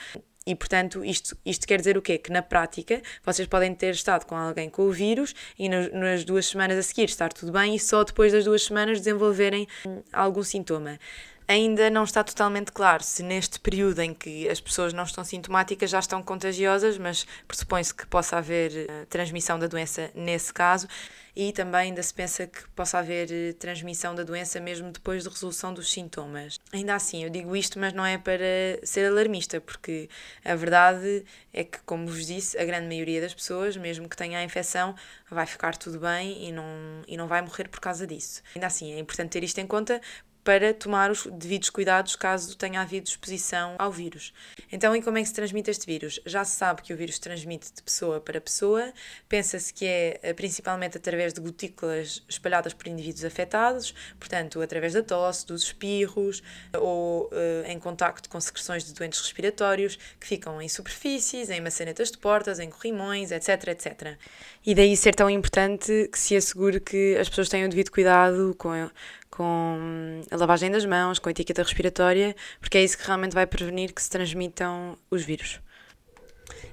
E, 0.46 0.56
portanto, 0.56 1.04
isto, 1.06 1.38
isto 1.46 1.66
quer 1.66 1.78
dizer 1.78 1.98
o 1.98 2.02
quê? 2.02 2.18
Que 2.18 2.32
na 2.32 2.42
prática 2.42 3.02
vocês 3.24 3.48
podem 3.48 3.74
ter 3.74 3.92
estado 3.92 4.26
com 4.26 4.36
alguém 4.36 4.70
com 4.70 4.84
o 4.84 4.92
vírus 4.92 5.34
e 5.58 5.70
no, 5.70 5.90
nas 5.98 6.24
duas 6.26 6.46
semanas 6.46 6.78
a 6.78 6.84
seguir 6.84 7.06
estar 7.06 7.32
tudo 7.32 7.52
bem 7.52 7.76
e 7.76 7.80
só 7.80 8.04
depois 8.04 8.34
das 8.34 8.44
duas 8.44 8.64
semanas 8.64 9.00
desenvolverem 9.00 9.68
hum, 9.86 10.02
algum 10.12 10.44
sintoma. 10.44 11.00
Ainda 11.48 11.90
não 11.90 12.04
está 12.04 12.24
totalmente 12.24 12.72
claro 12.72 13.04
se 13.04 13.22
neste 13.22 13.60
período 13.60 14.00
em 14.00 14.14
que 14.14 14.48
as 14.48 14.62
pessoas 14.62 14.94
não 14.94 15.04
estão 15.04 15.24
sintomáticas 15.24 15.90
já 15.90 16.00
estão 16.00 16.24
contagiosas, 16.24 16.98
mas 16.98 17.26
pressupõe-se 17.48 17.94
que 17.94 18.06
possa 18.08 18.38
haver 18.38 18.72
uh, 18.72 19.06
transmissão 19.08 19.60
da 19.60 19.68
doença 19.68 20.10
nesse 20.16 20.54
caso 20.54 20.88
e 21.36 21.52
também 21.52 21.82
ainda 21.82 22.04
se 22.04 22.14
pensa 22.14 22.46
que 22.48 22.68
possa 22.70 23.00
haver 23.00 23.30
uh, 23.30 23.54
transmissão 23.56 24.16
da 24.16 24.24
doença 24.24 24.60
mesmo 24.60 24.92
depois 24.92 25.24
de 25.24 25.30
resolução 25.30 25.74
dos 25.74 25.92
sintomas. 25.92 26.60
Ainda 26.72 26.96
assim, 26.96 27.24
eu 27.24 27.30
digo 27.30 27.56
isto, 27.56 27.78
mas 27.78 27.92
não 27.92 28.06
é 28.06 28.18
para 28.18 28.46
ser 28.84 29.08
alarmista, 29.08 29.60
porque 29.60 30.10
a 30.46 30.56
verdade 30.56 31.26
é 31.52 31.64
que, 31.64 31.80
como 31.80 32.08
vos 32.08 32.26
disse, 32.26 32.58
a 32.58 32.64
grande 32.64 32.88
maioria 32.88 33.20
das 33.20 33.34
pessoas, 33.34 33.76
mesmo 33.76 34.08
que 34.08 34.16
tenha 34.16 34.40
a 34.40 34.44
infecção, 34.44 34.96
vai 35.30 35.46
ficar 35.46 35.76
tudo 35.76 36.00
bem 36.00 36.48
e 36.48 36.52
não, 36.52 36.66
e 37.08 37.18
não 37.18 37.28
vai 37.28 37.42
morrer 37.42 37.68
por 37.68 37.80
causa 37.80 38.08
disso. 38.08 38.42
Ainda 38.56 38.68
assim, 38.68 38.94
é 38.94 39.00
importante 39.00 39.32
ter 39.32 39.44
isto 39.44 39.60
em 39.60 39.68
conta 39.68 40.00
para 40.44 40.74
tomar 40.74 41.10
os 41.10 41.26
devidos 41.26 41.70
cuidados 41.70 42.16
caso 42.16 42.56
tenha 42.58 42.82
havido 42.82 43.08
exposição 43.08 43.76
ao 43.80 43.92
vírus. 43.92 44.34
Então, 44.72 44.96
e 44.96 45.02
como 45.02 45.18
é 45.18 45.22
que 45.22 45.28
se 45.28 45.34
transmite 45.34 45.72
este 45.72 45.86
vírus? 45.86 46.20
Já 46.26 46.44
se 46.44 46.56
sabe 46.56 46.82
que 46.82 46.94
o 46.94 46.98
vírus 46.98 47.18
transmite 47.18 47.72
de 47.74 47.82
pessoa 47.82 48.20
para 48.20 48.42
pessoa, 48.42 48.92
pensa-se 49.30 49.74
que 49.74 49.86
é 49.86 50.20
eh, 50.22 50.34
principalmente 50.34 50.98
através 50.98 51.34
de 51.34 51.40
gotículas 51.40 52.24
espalhadas 52.28 52.74
por 52.74 52.88
indivíduos 52.88 53.24
afetados, 53.24 53.94
portanto, 54.20 54.62
através 54.62 54.94
da 54.94 55.04
tosse, 55.04 55.46
dos 55.46 55.64
espirros 55.64 56.44
ou 56.78 57.26
uh, 57.26 57.32
em 57.68 57.80
contacto 57.80 58.30
com 58.30 58.40
secreções 58.40 58.84
de 58.84 58.94
doentes 58.94 59.20
respiratórios 59.22 59.98
que 60.20 60.28
ficam 60.28 60.62
em 60.62 60.68
superfícies, 60.68 61.50
em 61.50 61.62
maçanetas 61.62 62.12
de 62.12 62.18
portas, 62.18 62.60
em 62.60 62.70
corrimões, 62.70 63.32
etc, 63.32 63.68
etc. 63.70 64.18
E 64.66 64.76
daí 64.76 64.96
ser 64.98 65.16
tão 65.16 65.30
importante 65.30 66.10
que 66.12 66.20
se 66.20 66.36
assegure 66.36 66.80
que 66.80 67.16
as 67.18 67.30
pessoas 67.30 67.50
tenham 67.50 67.68
o 67.68 67.70
devido 67.70 67.92
cuidado 67.92 68.56
com 68.58 68.90
com 69.36 70.22
a 70.30 70.36
lavagem 70.36 70.70
das 70.70 70.86
mãos, 70.86 71.18
com 71.18 71.28
a 71.28 71.32
etiqueta 71.32 71.64
respiratória, 71.64 72.36
porque 72.60 72.78
é 72.78 72.84
isso 72.84 72.98
que 72.98 73.06
realmente 73.06 73.34
vai 73.34 73.48
prevenir 73.48 73.92
que 73.92 74.02
se 74.02 74.10
transmitam 74.10 74.96
os 75.10 75.24
vírus. 75.24 75.60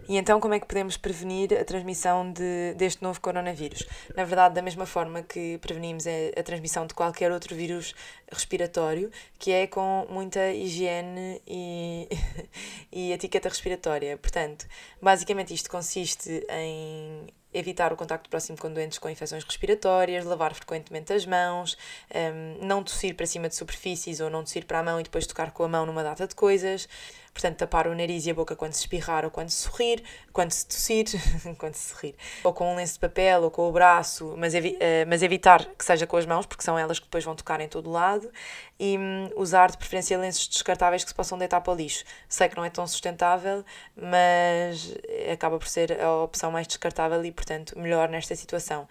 E 0.06 0.16
então, 0.16 0.40
como 0.40 0.52
é 0.52 0.60
que 0.60 0.66
podemos 0.66 0.96
prevenir 0.96 1.56
a 1.58 1.64
transmissão 1.64 2.32
de, 2.32 2.74
deste 2.76 3.02
novo 3.02 3.20
coronavírus? 3.20 3.86
Na 4.16 4.24
verdade, 4.24 4.56
da 4.56 4.60
mesma 4.60 4.84
forma 4.84 5.22
que 5.22 5.56
prevenimos 5.58 6.04
a, 6.06 6.10
a 6.38 6.42
transmissão 6.42 6.86
de 6.86 6.92
qualquer 6.92 7.30
outro 7.30 7.54
vírus 7.54 7.94
respiratório, 8.30 9.10
que 9.38 9.52
é 9.52 9.66
com 9.66 10.06
muita 10.10 10.52
higiene 10.52 11.40
e, 11.46 12.08
e 12.92 13.12
etiqueta 13.12 13.48
respiratória. 13.48 14.18
Portanto, 14.18 14.66
basicamente 15.00 15.54
isto 15.54 15.70
consiste 15.70 16.44
em 16.50 17.28
evitar 17.52 17.92
o 17.92 17.96
contacto 17.96 18.28
próximo 18.30 18.56
com 18.58 18.72
doentes 18.72 18.98
com 18.98 19.08
infecções 19.08 19.44
respiratórias, 19.44 20.24
lavar 20.24 20.54
frequentemente 20.54 21.12
as 21.12 21.26
mãos, 21.26 21.76
um, 22.14 22.66
não 22.66 22.82
tossir 22.82 23.14
para 23.14 23.26
cima 23.26 23.48
de 23.48 23.56
superfícies 23.56 24.20
ou 24.20 24.30
não 24.30 24.44
tossir 24.44 24.64
para 24.64 24.78
a 24.78 24.82
mão 24.82 25.00
e 25.00 25.02
depois 25.02 25.26
tocar 25.26 25.50
com 25.50 25.64
a 25.64 25.68
mão 25.68 25.86
numa 25.86 26.02
data 26.02 26.26
de 26.26 26.34
coisas, 26.34 26.88
Portanto, 27.32 27.58
tapar 27.58 27.86
o 27.86 27.94
nariz 27.94 28.26
e 28.26 28.30
a 28.30 28.34
boca 28.34 28.56
quando 28.56 28.72
se 28.72 28.80
espirrar 28.80 29.24
ou 29.24 29.30
quando 29.30 29.48
se 29.50 29.62
sorrir, 29.62 30.02
quando 30.32 30.50
se 30.50 30.66
tossir, 30.66 31.06
quando 31.58 31.74
se 31.74 31.94
sorrir, 31.94 32.14
ou 32.42 32.52
com 32.52 32.72
um 32.72 32.76
lenço 32.76 32.94
de 32.94 32.98
papel 32.98 33.42
ou 33.42 33.50
com 33.50 33.68
o 33.68 33.72
braço, 33.72 34.34
mas, 34.36 34.54
evi 34.54 34.70
uh, 34.70 35.06
mas 35.08 35.22
evitar 35.22 35.64
que 35.64 35.84
seja 35.84 36.06
com 36.06 36.16
as 36.16 36.26
mãos, 36.26 36.44
porque 36.44 36.62
são 36.62 36.78
elas 36.78 36.98
que 36.98 37.06
depois 37.06 37.24
vão 37.24 37.34
tocar 37.34 37.60
em 37.60 37.68
todo 37.68 37.90
lado, 37.90 38.30
e 38.78 38.98
um, 38.98 39.30
usar 39.36 39.70
de 39.70 39.76
preferência 39.76 40.18
lenços 40.18 40.48
descartáveis 40.48 41.04
que 41.04 41.10
se 41.10 41.14
possam 41.14 41.38
deitar 41.38 41.60
para 41.60 41.72
o 41.72 41.76
lixo. 41.76 42.04
Sei 42.28 42.48
que 42.48 42.56
não 42.56 42.64
é 42.64 42.70
tão 42.70 42.86
sustentável, 42.86 43.64
mas 43.94 44.94
acaba 45.32 45.58
por 45.58 45.68
ser 45.68 46.00
a 46.00 46.22
opção 46.22 46.50
mais 46.50 46.66
descartável 46.66 47.24
e, 47.24 47.30
portanto, 47.30 47.78
melhor 47.78 48.08
nesta 48.08 48.34
situação. 48.34 48.88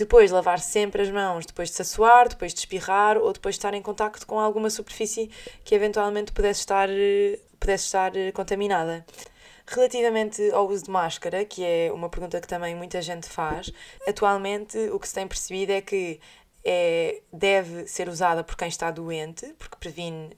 Depois, 0.00 0.30
lavar 0.30 0.60
sempre 0.60 1.02
as 1.02 1.10
mãos 1.10 1.44
depois 1.44 1.68
de 1.68 1.76
se 1.76 1.82
assoar, 1.82 2.26
depois 2.26 2.54
de 2.54 2.60
espirrar 2.60 3.18
ou 3.18 3.34
depois 3.34 3.56
de 3.56 3.58
estar 3.58 3.74
em 3.74 3.82
contacto 3.82 4.26
com 4.26 4.40
alguma 4.40 4.70
superfície 4.70 5.30
que 5.62 5.74
eventualmente 5.74 6.32
pudesse 6.32 6.60
estar 6.60 6.88
eh, 6.88 7.38
pudesse 7.60 7.84
estar 7.84 8.16
eh, 8.16 8.32
contaminada. 8.32 9.04
Relativamente 9.66 10.50
ao 10.52 10.66
uso 10.66 10.84
de 10.84 10.90
máscara, 10.90 11.44
que 11.44 11.62
é 11.62 11.92
uma 11.92 12.08
pergunta 12.08 12.40
que 12.40 12.48
também 12.48 12.74
muita 12.74 13.02
gente 13.02 13.28
faz, 13.28 13.70
atualmente 14.08 14.78
o 14.88 14.98
que 14.98 15.06
se 15.06 15.14
tem 15.14 15.28
percebido 15.28 15.72
é 15.72 15.82
que 15.82 16.18
é, 16.64 17.22
deve 17.32 17.86
ser 17.86 18.08
usada 18.08 18.44
por 18.44 18.56
quem 18.56 18.68
está 18.68 18.90
doente, 18.90 19.46
porque 19.58 19.76
previne 19.78 20.36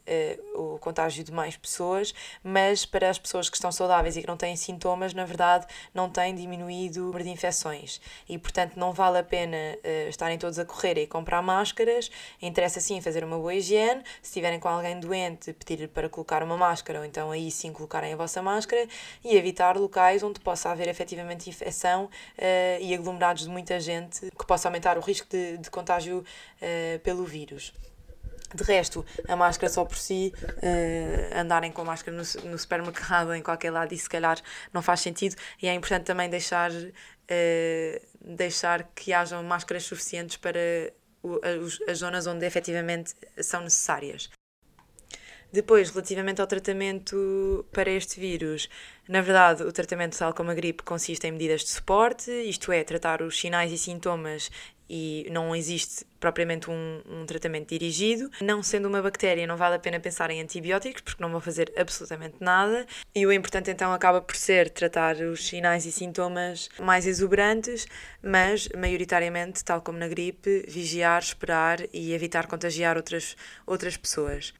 uh, 0.56 0.74
o 0.74 0.78
contágio 0.78 1.24
de 1.24 1.32
mais 1.32 1.56
pessoas, 1.56 2.14
mas 2.42 2.84
para 2.84 3.10
as 3.10 3.18
pessoas 3.18 3.50
que 3.50 3.56
estão 3.56 3.72
saudáveis 3.72 4.16
e 4.16 4.20
que 4.20 4.28
não 4.28 4.36
têm 4.36 4.54
sintomas, 4.56 5.14
na 5.14 5.24
verdade, 5.24 5.66
não 5.92 6.08
tem 6.08 6.34
diminuído 6.34 7.02
o 7.02 7.06
número 7.06 7.24
de 7.24 7.30
infecções. 7.30 8.00
E, 8.28 8.38
portanto, 8.38 8.76
não 8.76 8.92
vale 8.92 9.18
a 9.18 9.24
pena 9.24 9.56
uh, 9.56 10.08
estarem 10.08 10.38
todos 10.38 10.58
a 10.58 10.64
correr 10.64 10.98
e 10.98 11.06
comprar 11.06 11.42
máscaras. 11.42 12.10
Interessa 12.40 12.80
sim 12.80 13.00
fazer 13.00 13.24
uma 13.24 13.36
boa 13.36 13.54
higiene. 13.54 14.02
Se 14.22 14.30
estiverem 14.30 14.60
com 14.60 14.68
alguém 14.68 14.98
doente, 15.00 15.52
pedir 15.52 15.88
para 15.88 16.08
colocar 16.08 16.42
uma 16.42 16.56
máscara, 16.56 17.00
ou 17.00 17.04
então 17.04 17.30
aí 17.30 17.50
sim 17.50 17.72
colocarem 17.72 18.12
a 18.12 18.16
vossa 18.16 18.40
máscara 18.40 18.86
e 19.24 19.36
evitar 19.36 19.76
locais 19.76 20.22
onde 20.22 20.40
possa 20.40 20.70
haver 20.70 20.88
efetivamente 20.88 21.48
infecção 21.48 22.04
uh, 22.04 22.80
e 22.80 22.94
aglomerados 22.94 23.42
de 23.44 23.48
muita 23.48 23.80
gente, 23.80 24.30
que 24.30 24.46
possa 24.46 24.68
aumentar 24.68 24.96
o 24.96 25.00
risco 25.00 25.26
de, 25.28 25.58
de 25.58 25.70
contágio 25.70 26.11
uh, 26.18 26.98
pelo 27.00 27.24
vírus. 27.24 27.72
De 28.54 28.62
resto, 28.64 29.04
a 29.26 29.34
máscara 29.34 29.72
só 29.72 29.84
por 29.84 29.96
si, 29.96 30.32
uh, 30.36 31.38
andarem 31.38 31.72
com 31.72 31.84
máscara 31.84 32.14
no, 32.14 32.22
no 32.50 32.58
supermercado, 32.58 33.34
em 33.34 33.42
qualquer 33.42 33.70
lado, 33.70 33.94
isso 33.94 34.04
se 34.04 34.10
calhar 34.10 34.38
não 34.72 34.82
faz 34.82 35.00
sentido. 35.00 35.36
E 35.60 35.68
é 35.68 35.74
importante 35.74 36.04
também 36.04 36.28
deixar, 36.28 36.70
uh, 36.70 38.06
deixar 38.20 38.84
que 38.94 39.12
hajam 39.12 39.42
máscaras 39.42 39.84
suficientes 39.84 40.36
para 40.36 40.60
o, 41.22 41.40
as, 41.42 41.78
as 41.88 41.98
zonas 41.98 42.26
onde 42.26 42.44
efetivamente 42.44 43.14
são 43.38 43.62
necessárias. 43.62 44.28
Depois, 45.52 45.90
relativamente 45.90 46.40
ao 46.40 46.46
tratamento 46.46 47.66
para 47.72 47.90
este 47.90 48.18
vírus, 48.18 48.70
na 49.06 49.20
verdade, 49.20 49.62
o 49.62 49.70
tratamento, 49.70 50.16
tal 50.16 50.32
como 50.32 50.50
a 50.50 50.54
gripe, 50.54 50.82
consiste 50.82 51.26
em 51.26 51.32
medidas 51.32 51.60
de 51.60 51.68
suporte, 51.68 52.30
isto 52.30 52.72
é, 52.72 52.82
tratar 52.82 53.20
os 53.20 53.38
sinais 53.38 53.70
e 53.70 53.76
sintomas 53.76 54.50
e 54.94 55.26
não 55.30 55.56
existe 55.56 56.04
propriamente 56.20 56.70
um, 56.70 57.00
um, 57.08 57.24
tratamento 57.24 57.70
dirigido. 57.70 58.30
Não 58.42 58.62
sendo 58.62 58.88
uma 58.88 59.00
bactéria, 59.00 59.46
não 59.46 59.56
vale 59.56 59.76
a 59.76 59.78
pena 59.78 59.98
pensar 59.98 60.30
em 60.30 60.42
antibióticos, 60.42 61.00
porque 61.00 61.22
não 61.22 61.30
vão 61.30 61.40
fazer 61.40 61.72
absolutamente 61.78 62.36
nada. 62.40 62.86
E 63.14 63.26
o 63.26 63.32
importante 63.32 63.70
então 63.70 63.90
acaba 63.90 64.20
por 64.20 64.36
ser 64.36 64.68
tratar 64.68 65.16
os 65.16 65.46
sinais 65.46 65.86
e 65.86 65.92
sintomas 65.92 66.68
mais 66.78 67.06
exuberantes, 67.06 67.86
mas 68.22 68.68
maioritariamente, 68.76 69.64
tal 69.64 69.80
como 69.80 69.96
na 69.96 70.08
gripe, 70.08 70.66
vigiar, 70.68 71.22
esperar 71.22 71.78
e 71.90 72.12
evitar 72.12 72.46
contagiar 72.46 72.98
outras, 72.98 73.34
outras 73.66 73.96
pessoas. 73.96 74.52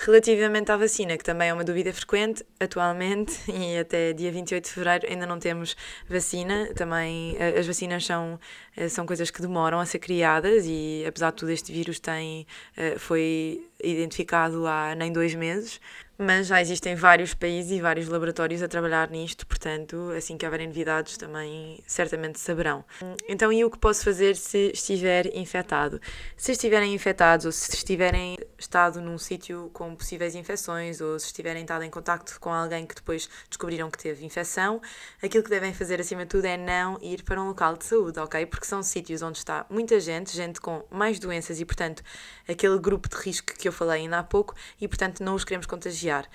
Relativamente 0.00 0.70
à 0.70 0.76
vacina, 0.76 1.18
que 1.18 1.24
também 1.24 1.48
é 1.48 1.52
uma 1.52 1.64
dúvida 1.64 1.92
frequente 1.92 2.46
atualmente 2.60 3.36
e 3.50 3.76
até 3.78 4.12
dia 4.12 4.30
28 4.30 4.64
de 4.64 4.70
fevereiro 4.70 5.06
ainda 5.10 5.26
não 5.26 5.40
temos 5.40 5.76
vacina. 6.08 6.72
Também 6.76 7.34
eh, 7.36 7.58
as 7.58 7.66
vacinas 7.66 8.06
são, 8.06 8.38
eh, 8.76 8.88
são 8.88 9.04
coisas 9.04 9.28
que 9.28 9.42
demoram 9.42 9.80
a 9.80 9.84
ser 9.84 9.98
criadas 9.98 10.66
e 10.66 11.04
apesar 11.04 11.30
de 11.30 11.38
tudo 11.38 11.50
este 11.50 11.72
vírus 11.72 11.98
tem, 11.98 12.46
eh, 12.76 12.96
foi 12.96 13.68
identificado 13.82 14.68
há 14.68 14.94
nem 14.94 15.12
dois 15.12 15.34
meses, 15.34 15.80
mas 16.18 16.48
já 16.48 16.60
existem 16.60 16.96
vários 16.96 17.32
países 17.32 17.70
e 17.70 17.80
vários 17.80 18.08
laboratórios 18.08 18.60
a 18.60 18.66
trabalhar 18.66 19.08
nisto, 19.08 19.46
portanto, 19.46 20.12
assim 20.16 20.36
que 20.36 20.44
houverem 20.44 20.66
novidades 20.66 21.16
também 21.16 21.80
certamente 21.86 22.40
saberão. 22.40 22.84
Então, 23.28 23.52
e 23.52 23.64
o 23.64 23.70
que 23.70 23.78
posso 23.78 24.02
fazer 24.02 24.34
se 24.34 24.72
estiver 24.74 25.26
infectado? 25.36 26.00
Se 26.36 26.52
estiverem 26.52 26.92
infectados 26.92 27.46
ou 27.46 27.52
se 27.52 27.72
estiverem 27.72 28.36
estado 28.58 29.00
num 29.00 29.16
sítio 29.16 29.70
com 29.72 29.94
possíveis 29.94 30.34
infecções 30.34 31.00
ou 31.00 31.18
se 31.20 31.26
estiverem 31.26 31.62
estado 31.62 31.84
em 31.84 31.90
contacto 31.90 32.40
com 32.40 32.52
alguém 32.52 32.84
que 32.84 32.96
depois 32.96 33.28
descobriram 33.48 33.88
que 33.88 33.98
teve 33.98 34.26
infecção, 34.26 34.82
aquilo 35.22 35.44
que 35.44 35.50
devem 35.50 35.72
fazer 35.72 36.00
acima 36.00 36.22
de 36.22 36.30
tudo 36.30 36.46
é 36.46 36.56
não 36.56 36.98
ir 37.00 37.22
para 37.22 37.40
um 37.40 37.46
local 37.46 37.76
de 37.76 37.84
saúde, 37.84 38.18
ok? 38.18 38.44
Porque 38.46 38.66
são 38.66 38.82
sítios 38.82 39.22
onde 39.22 39.38
está 39.38 39.64
muita 39.70 40.00
gente, 40.00 40.34
gente 40.34 40.60
com 40.60 40.84
mais 40.90 41.20
doenças 41.20 41.60
e, 41.60 41.64
portanto, 41.64 42.02
aquele 42.48 42.78
grupo 42.80 43.08
de 43.08 43.16
risco 43.16 43.54
que 43.56 43.68
eu 43.68 43.72
falei 43.72 44.02
ainda 44.02 44.18
há 44.18 44.24
pouco 44.24 44.54
e, 44.80 44.88
portanto, 44.88 45.22
não 45.22 45.36
os 45.36 45.44
queremos 45.44 45.66
contagiar 45.66 46.07
vigiar. 46.08 46.28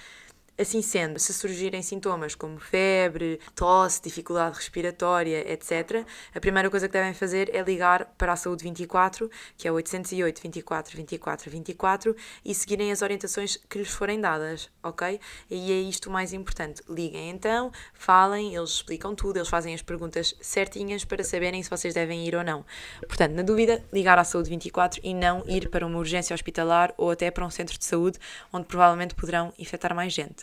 Assim 0.56 0.84
sendo, 0.84 1.18
se 1.18 1.34
surgirem 1.34 1.82
sintomas 1.82 2.36
como 2.36 2.60
febre, 2.60 3.40
tosse, 3.56 4.00
dificuldade 4.00 4.56
respiratória, 4.56 5.52
etc., 5.52 6.06
a 6.32 6.40
primeira 6.40 6.70
coisa 6.70 6.88
que 6.88 6.94
devem 6.94 7.12
fazer 7.12 7.50
é 7.56 7.64
ligar 7.64 8.06
para 8.20 8.34
a 8.34 8.36
Saúde 8.36 8.64
24, 8.64 9.32
que 9.58 9.68
é 9.68 9.72
808 9.72 10.40
24 10.40 10.96
24 10.96 11.50
24, 11.50 12.16
e 12.46 12.54
seguirem 12.54 12.92
as 12.92 13.02
orientações 13.02 13.58
que 13.68 13.80
lhes 13.80 13.90
forem 13.90 14.22
dadas, 14.22 14.70
ok? 14.84 15.20
E 15.50 15.72
é 15.72 15.82
isto 15.82 16.08
o 16.08 16.12
mais 16.12 16.34
importante. 16.34 16.84
Liguem 16.88 17.32
então, 17.32 17.72
falem, 17.92 18.54
eles 18.56 18.70
explicam 18.70 19.16
tudo, 19.16 19.38
eles 19.38 19.50
fazem 19.50 19.74
as 19.74 19.82
perguntas 19.82 20.36
certinhas 20.40 21.04
para 21.04 21.24
saberem 21.24 21.64
se 21.64 21.70
vocês 21.70 21.96
devem 21.96 22.28
ir 22.28 22.36
ou 22.36 22.44
não. 22.44 22.64
Portanto, 23.08 23.34
na 23.34 23.42
dúvida, 23.42 23.84
ligar 23.92 24.20
à 24.20 24.24
Saúde 24.24 24.52
24 24.52 25.02
e 25.04 25.16
não 25.16 25.44
ir 25.48 25.70
para 25.70 25.84
uma 25.84 25.98
urgência 25.98 26.36
hospitalar 26.36 26.94
ou 26.96 27.10
até 27.10 27.32
para 27.32 27.44
um 27.44 27.50
centro 27.50 27.76
de 27.76 27.86
saúde 27.86 28.20
onde 28.52 28.68
provavelmente 28.68 29.16
poderão 29.16 29.52
infectar 29.58 29.96
mais 29.96 30.14
gente. 30.14 30.43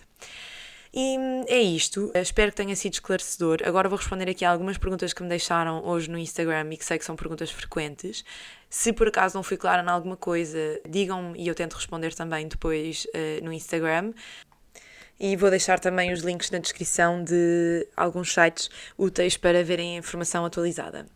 E 0.92 1.16
é 1.46 1.60
isto. 1.60 2.10
Espero 2.14 2.50
que 2.50 2.56
tenha 2.56 2.74
sido 2.74 2.94
esclarecedor. 2.94 3.58
Agora 3.64 3.88
vou 3.88 3.96
responder 3.96 4.28
aqui 4.28 4.44
a 4.44 4.50
algumas 4.50 4.76
perguntas 4.76 5.12
que 5.12 5.22
me 5.22 5.28
deixaram 5.28 5.84
hoje 5.84 6.10
no 6.10 6.18
Instagram 6.18 6.68
e 6.72 6.76
que 6.76 6.84
sei 6.84 6.98
que 6.98 7.04
são 7.04 7.14
perguntas 7.14 7.50
frequentes. 7.50 8.24
Se 8.68 8.92
por 8.92 9.08
acaso 9.08 9.36
não 9.36 9.42
fui 9.42 9.56
clara 9.56 9.82
em 9.82 9.88
alguma 9.88 10.16
coisa, 10.16 10.80
digam-me 10.88 11.40
e 11.40 11.46
eu 11.46 11.54
tento 11.54 11.74
responder 11.74 12.12
também 12.14 12.48
depois 12.48 13.06
uh, 13.06 13.44
no 13.44 13.52
Instagram. 13.52 14.12
E 15.18 15.36
vou 15.36 15.50
deixar 15.50 15.78
também 15.78 16.12
os 16.12 16.20
links 16.20 16.50
na 16.50 16.58
descrição 16.58 17.22
de 17.22 17.86
alguns 17.96 18.32
sites 18.32 18.68
úteis 18.98 19.36
para 19.36 19.62
verem 19.62 19.96
a 19.96 19.98
informação 19.98 20.44
atualizada. 20.44 21.06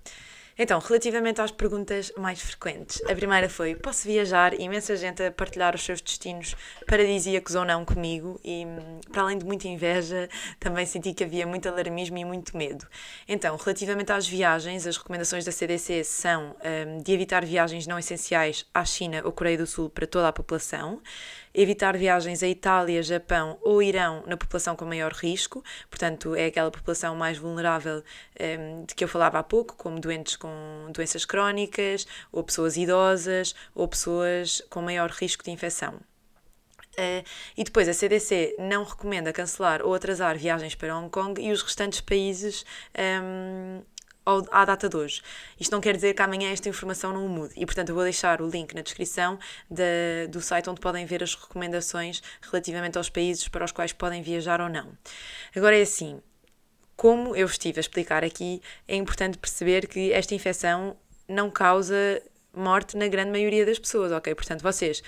Então, 0.57 0.79
relativamente 0.79 1.41
às 1.41 1.51
perguntas 1.51 2.13
mais 2.17 2.41
frequentes, 2.41 3.03
a 3.09 3.15
primeira 3.15 3.49
foi: 3.49 3.75
posso 3.75 4.07
viajar? 4.07 4.59
Imensa 4.59 4.97
gente 4.97 5.23
a 5.23 5.33
partilhar 5.33 5.75
os 5.75 5.83
seus 5.83 6.01
destinos 6.01 6.55
paradisíacos 6.87 7.55
ou 7.55 7.65
não 7.65 7.85
comigo, 7.85 8.41
e 8.45 8.65
para 9.11 9.23
além 9.23 9.39
de 9.39 9.45
muita 9.45 9.67
inveja, 9.67 10.29
também 10.61 10.87
senti 10.87 11.13
que 11.13 11.25
havia 11.25 11.47
muito 11.47 11.69
alarmismo 11.69 12.17
e 12.19 12.25
muito 12.25 12.57
medo. 12.57 12.87
Então, 13.27 13.57
relativamente 13.57 14.13
às 14.13 14.27
viagens, 14.27 14.87
as 14.87 14.97
recomendações 14.97 15.45
da 15.45 15.51
CDC 15.51 16.05
são 16.05 16.55
um, 16.65 17.03
de 17.03 17.13
evitar 17.13 17.45
viagens 17.45 17.87
não 17.87 17.99
essenciais 17.99 18.65
à 18.73 18.85
China 18.85 19.23
ou 19.25 19.33
Coreia 19.33 19.59
do 19.59 19.67
Sul 19.67 19.91
para 19.91 20.07
toda 20.07 20.29
a 20.29 20.33
população 20.33 21.03
evitar 21.55 21.97
viagens 21.97 22.43
a 22.43 22.49
Itália, 22.49 23.03
Japão 23.03 23.59
ou 23.63 23.83
Irão 23.83 24.25
na 24.27 24.37
população 24.37 24.75
com 24.75 24.85
maior 24.85 25.13
risco, 25.13 25.63
portanto, 25.89 26.35
é 26.35 26.47
aquela 26.47 26.71
população 26.71 27.15
mais 27.15 27.39
vulnerável 27.39 27.99
um, 27.99 28.03
ehm, 28.39 28.85
de 28.87 28.95
que 28.95 29.05
eu 29.05 29.09
falava 29.09 29.39
há 29.39 29.43
pouco, 29.43 29.77
como 29.77 30.01
doentes 30.01 30.37
com 30.37 30.51
doenças 30.93 31.25
crónicas, 31.25 32.07
ou 32.33 32.43
pessoas 32.43 32.77
idosas, 32.77 33.55
ou 33.75 33.87
pessoas 33.87 34.61
com 34.69 34.83
maior 34.83 35.11
risco 35.11 35.45
de 35.45 35.51
infecção. 35.51 36.01
Uh, 36.95 37.25
e 37.57 37.65
depois 37.65 37.89
a 37.89 37.93
CDC 37.93 38.55
não 38.57 38.85
recomenda 38.85 39.33
cancelar 39.33 39.83
ou 39.85 39.95
atrasar 39.95 40.39
viagens 40.39 40.77
para 40.77 40.97
Hong 40.97 41.11
Kong 41.11 41.43
e 41.43 41.51
os 41.51 41.61
restantes 41.61 42.01
países 42.01 42.65
um, 42.97 43.83
ehm, 44.27 44.45
à 44.51 44.65
data 44.65 44.89
de 44.89 44.97
hoje. 44.97 45.23
Isto 45.59 45.73
não 45.73 45.81
quer 45.81 45.95
dizer 45.95 46.15
que 46.15 46.23
amanhã 46.23 46.51
esta 46.51 46.69
informação 46.69 47.13
não 47.13 47.29
mude. 47.29 47.55
E, 47.57 47.65
portanto, 47.65 47.91
eu 47.91 47.95
vou 47.95 48.05
deixar 48.05 48.41
o 48.41 48.49
link 48.49 48.75
na 48.75 48.83
descrição 48.83 49.39
de, 49.71 50.27
do 50.29 50.41
site 50.41 50.69
onde 50.69 50.81
podem 50.81 51.07
ver 51.07 51.23
as 51.23 51.35
recomendações 51.35 52.23
relativamente 52.43 52.99
aos 52.99 53.09
países 53.11 53.49
para 53.49 53.65
os 53.65 53.73
quais 53.73 53.93
podem 53.93 54.23
viajar 54.23 54.61
ou 54.61 54.69
não. 54.69 54.93
Agora 55.55 55.77
é 55.77 55.83
assim. 55.83 56.21
Como 56.97 57.35
eu 57.35 57.47
estive 57.47 57.81
a 57.81 57.83
explicar 57.83 58.23
aqui, 58.23 58.63
é 58.87 58.95
importante 58.95 59.37
perceber 59.37 59.89
que 59.89 60.13
esta 60.13 60.33
infecção 60.33 60.97
não 61.29 61.51
causa 61.51 62.23
morte 62.57 62.97
na 62.97 63.09
grande 63.09 63.31
maioria 63.31 63.67
das 63.67 63.79
pessoas, 63.79 64.13
ok? 64.13 64.35
Portanto, 64.35 64.63
vocês 64.63 65.03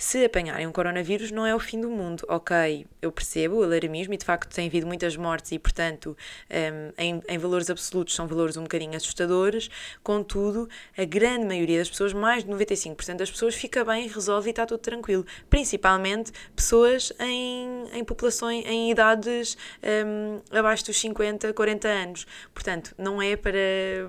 se 0.00 0.24
apanharem 0.24 0.66
um 0.66 0.72
coronavírus, 0.72 1.30
não 1.30 1.44
é 1.44 1.54
o 1.54 1.58
fim 1.58 1.78
do 1.78 1.90
mundo, 1.90 2.24
ok? 2.26 2.86
Eu 3.02 3.12
percebo 3.12 3.56
o 3.56 3.62
alarmismo 3.62 4.14
e 4.14 4.16
de 4.16 4.24
facto 4.24 4.50
tem 4.54 4.66
havido 4.66 4.86
muitas 4.86 5.14
mortes 5.14 5.52
e, 5.52 5.58
portanto, 5.58 6.16
um, 6.50 6.92
em, 6.96 7.22
em, 7.28 7.38
valores 7.38 7.68
absolutos 7.68 8.14
são 8.14 8.26
valores 8.26 8.56
um 8.56 8.62
bocadinho 8.62 8.96
assustadores. 8.96 9.68
Contudo, 10.02 10.70
a 10.96 11.04
grande 11.04 11.44
maioria 11.44 11.80
das 11.80 11.90
pessoas, 11.90 12.14
mais 12.14 12.42
de 12.42 12.50
95% 12.50 13.16
das 13.16 13.30
pessoas, 13.30 13.54
fica 13.54 13.84
bem, 13.84 14.08
resolve 14.08 14.48
e 14.48 14.52
está 14.52 14.64
tudo 14.64 14.80
tranquilo. 14.80 15.26
Principalmente 15.50 16.32
pessoas 16.56 17.12
em, 17.20 17.84
em 17.92 18.02
populações, 18.02 18.64
em 18.64 18.90
idades 18.90 19.58
um, 19.84 20.40
abaixo 20.56 20.86
dos 20.86 20.98
50, 20.98 21.52
40 21.52 21.88
anos. 21.88 22.26
Portanto, 22.54 22.94
não 22.96 23.20
é 23.20 23.36
para, 23.36 23.58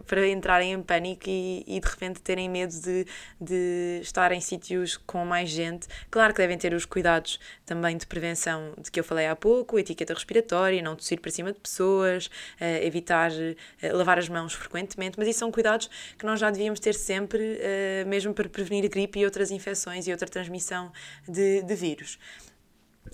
para 0.07 0.25
entrarem 0.25 0.71
em 0.71 0.81
pânico 0.81 1.25
e, 1.27 1.65
e 1.67 1.81
de 1.81 1.87
repente 1.87 2.21
terem 2.21 2.47
medo 2.47 2.73
de, 2.79 3.05
de 3.41 3.99
estar 4.01 4.31
em 4.31 4.39
sítios 4.39 4.95
com 4.95 5.25
mais 5.25 5.49
gente 5.49 5.80
Claro 6.09 6.33
que 6.33 6.41
devem 6.41 6.57
ter 6.57 6.73
os 6.73 6.85
cuidados 6.85 7.39
também 7.65 7.97
de 7.97 8.05
prevenção 8.05 8.73
de 8.77 8.91
que 8.91 8.99
eu 8.99 9.03
falei 9.03 9.27
há 9.27 9.35
pouco, 9.35 9.77
etiqueta 9.79 10.13
respiratória, 10.13 10.81
não 10.81 10.95
tossir 10.95 11.19
para 11.19 11.31
cima 11.31 11.51
de 11.51 11.59
pessoas, 11.59 12.27
uh, 12.27 12.83
evitar 12.83 13.31
uh, 13.31 13.95
lavar 13.95 14.17
as 14.17 14.29
mãos 14.29 14.53
frequentemente, 14.53 15.17
mas 15.17 15.27
isso 15.27 15.39
são 15.39 15.51
cuidados 15.51 15.89
que 16.17 16.25
nós 16.25 16.39
já 16.39 16.49
devíamos 16.49 16.79
ter 16.79 16.93
sempre, 16.93 17.41
uh, 17.41 18.07
mesmo 18.07 18.33
para 18.33 18.47
prevenir 18.49 18.89
gripe 18.89 19.19
e 19.19 19.25
outras 19.25 19.51
infecções 19.51 20.07
e 20.07 20.11
outra 20.11 20.27
transmissão 20.27 20.91
de, 21.27 21.61
de 21.61 21.75
vírus. 21.75 22.17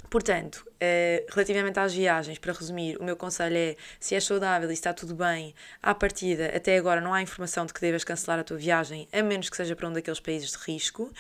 Portanto, 0.10 0.66
uh, 0.68 1.26
relativamente 1.34 1.80
às 1.80 1.94
viagens, 1.94 2.38
para 2.38 2.54
resumir, 2.54 2.98
o 2.98 3.04
meu 3.04 3.16
conselho 3.16 3.58
é: 3.58 3.76
se 4.00 4.16
és 4.16 4.24
saudável 4.24 4.70
e 4.70 4.74
está 4.74 4.94
tudo 4.94 5.14
bem, 5.16 5.54
à 5.82 5.94
partida, 5.94 6.52
até 6.56 6.78
agora 6.78 7.02
não 7.02 7.14
há 7.14 7.22
informação 7.22 7.66
de 7.66 7.74
que 7.74 7.82
devas 7.82 8.04
cancelar 8.04 8.40
a 8.40 8.44
tua 8.44 8.58
viagem, 8.58 9.08
a 9.12 9.22
menos 9.22 9.50
que 9.50 9.58
seja 9.58 9.76
para 9.76 9.88
um 9.88 9.94
daqueles 9.94 10.20
países 10.20 10.52
de 10.52 10.58
risco. 10.58 11.04
Uh, 11.04 11.14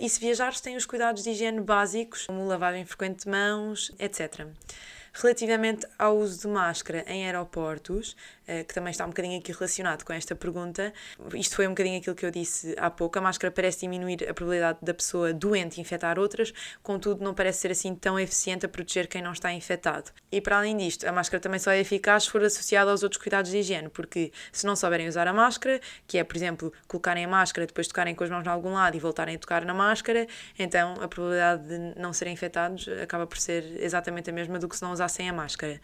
e 0.00 0.08
se 0.08 0.18
viajares, 0.18 0.60
tem 0.60 0.76
os 0.76 0.86
cuidados 0.86 1.22
de 1.22 1.30
higiene 1.30 1.60
básicos, 1.60 2.26
como 2.26 2.46
lavagem 2.46 2.84
frequente 2.84 3.24
de 3.24 3.30
mãos, 3.30 3.92
etc. 3.98 4.46
Relativamente 5.18 5.86
ao 5.98 6.18
uso 6.18 6.42
de 6.42 6.48
máscara 6.48 7.02
em 7.06 7.24
aeroportos, 7.24 8.14
eh, 8.46 8.64
que 8.64 8.74
também 8.74 8.90
está 8.90 9.06
um 9.06 9.08
bocadinho 9.08 9.38
aqui 9.38 9.50
relacionado 9.50 10.04
com 10.04 10.12
esta 10.12 10.34
pergunta, 10.34 10.92
isto 11.32 11.56
foi 11.56 11.66
um 11.66 11.70
bocadinho 11.70 11.98
aquilo 11.98 12.14
que 12.14 12.26
eu 12.26 12.30
disse 12.30 12.74
há 12.78 12.90
pouco, 12.90 13.18
a 13.18 13.22
máscara 13.22 13.50
parece 13.50 13.80
diminuir 13.80 14.28
a 14.28 14.34
probabilidade 14.34 14.78
da 14.82 14.92
pessoa 14.92 15.32
doente 15.32 15.80
infectar 15.80 16.18
outras, 16.18 16.52
contudo 16.82 17.24
não 17.24 17.32
parece 17.32 17.60
ser 17.60 17.70
assim 17.70 17.94
tão 17.94 18.20
eficiente 18.20 18.66
a 18.66 18.68
proteger 18.68 19.08
quem 19.08 19.22
não 19.22 19.32
está 19.32 19.50
infectado. 19.50 20.10
E 20.30 20.38
para 20.38 20.58
além 20.58 20.76
disto, 20.76 21.08
a 21.08 21.12
máscara 21.12 21.40
também 21.40 21.58
só 21.58 21.70
é 21.70 21.80
eficaz 21.80 22.24
se 22.24 22.30
for 22.30 22.44
associada 22.44 22.90
aos 22.90 23.02
outros 23.02 23.20
cuidados 23.20 23.50
de 23.50 23.56
higiene, 23.56 23.88
porque 23.88 24.30
se 24.52 24.66
não 24.66 24.76
souberem 24.76 25.08
usar 25.08 25.26
a 25.26 25.32
máscara, 25.32 25.80
que 26.06 26.18
é, 26.18 26.24
por 26.24 26.36
exemplo, 26.36 26.70
colocarem 26.86 27.24
a 27.24 27.28
máscara, 27.28 27.66
depois 27.66 27.88
tocarem 27.88 28.14
com 28.14 28.22
as 28.22 28.28
mãos 28.28 28.44
em 28.44 28.50
algum 28.50 28.74
lado 28.74 28.94
e 28.94 29.00
voltarem 29.00 29.36
a 29.36 29.38
tocar 29.38 29.64
na 29.64 29.72
máscara, 29.72 30.26
então 30.58 30.92
a 31.00 31.08
probabilidade 31.08 31.66
de 31.66 31.98
não 31.98 32.12
serem 32.12 32.34
infectados 32.34 32.86
acaba 33.02 33.26
por 33.26 33.38
ser 33.38 33.82
exatamente 33.82 34.28
a 34.28 34.32
mesma 34.32 34.58
do 34.58 34.68
que 34.68 34.76
se 34.76 34.82
não 34.82 34.92
usar 34.92 35.05
usassem 35.06 35.28
a 35.28 35.32
máscara. 35.32 35.80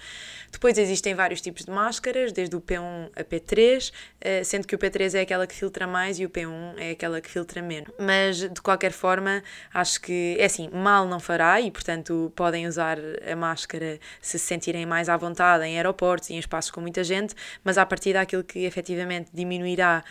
Depois 0.51 0.77
existem 0.77 1.15
vários 1.15 1.41
tipos 1.41 1.65
de 1.65 1.71
máscaras, 1.71 2.33
desde 2.33 2.55
o 2.55 2.61
P1 2.61 3.11
a 3.17 3.25
P3, 3.25 3.93
eh, 4.21 4.45
sendo 4.45 4.67
que 4.67 4.75
o 4.75 4.79
P3 4.79 5.15
é 5.15 5.21
aquela 5.21 5.47
que 5.47 5.55
filtra 5.55 5.87
mais 5.87 6.19
e 6.19 6.27
o 6.27 6.31
P1 6.31 6.75
é 6.77 6.91
aquela 6.91 7.21
que 7.21 7.31
filtra 7.31 7.63
menos. 7.63 7.91
Mas 7.99 8.37
de 8.37 8.61
qualquer 8.61 8.93
forma, 8.93 9.43
acho 9.73 10.01
que 10.01 10.37
é 10.39 10.45
assim, 10.45 10.69
mal 10.71 11.07
não 11.07 11.19
fará 11.19 11.61
e 11.61 11.71
portanto 11.71 12.33
podem 12.37 12.67
usar 12.67 12.99
a 13.31 13.37
máscara 13.37 13.99
se 14.21 14.39
se 14.39 14.47
sentirem 14.47 14.85
mais 14.85 15.09
à 15.09 15.17
vontade 15.17 15.65
em 15.65 15.77
aeroportos 15.77 16.31
e 16.31 16.35
em 16.35 16.39
espaços 16.39 16.71
com 16.71 16.81
muita 16.81 17.05
gente, 17.05 17.35
mas 17.63 17.79
a 17.79 17.87
partir 17.87 18.15
daquilo 18.15 18.43
que 18.43 18.61
efetivamente 18.65 19.31
diminuirá 19.33 20.03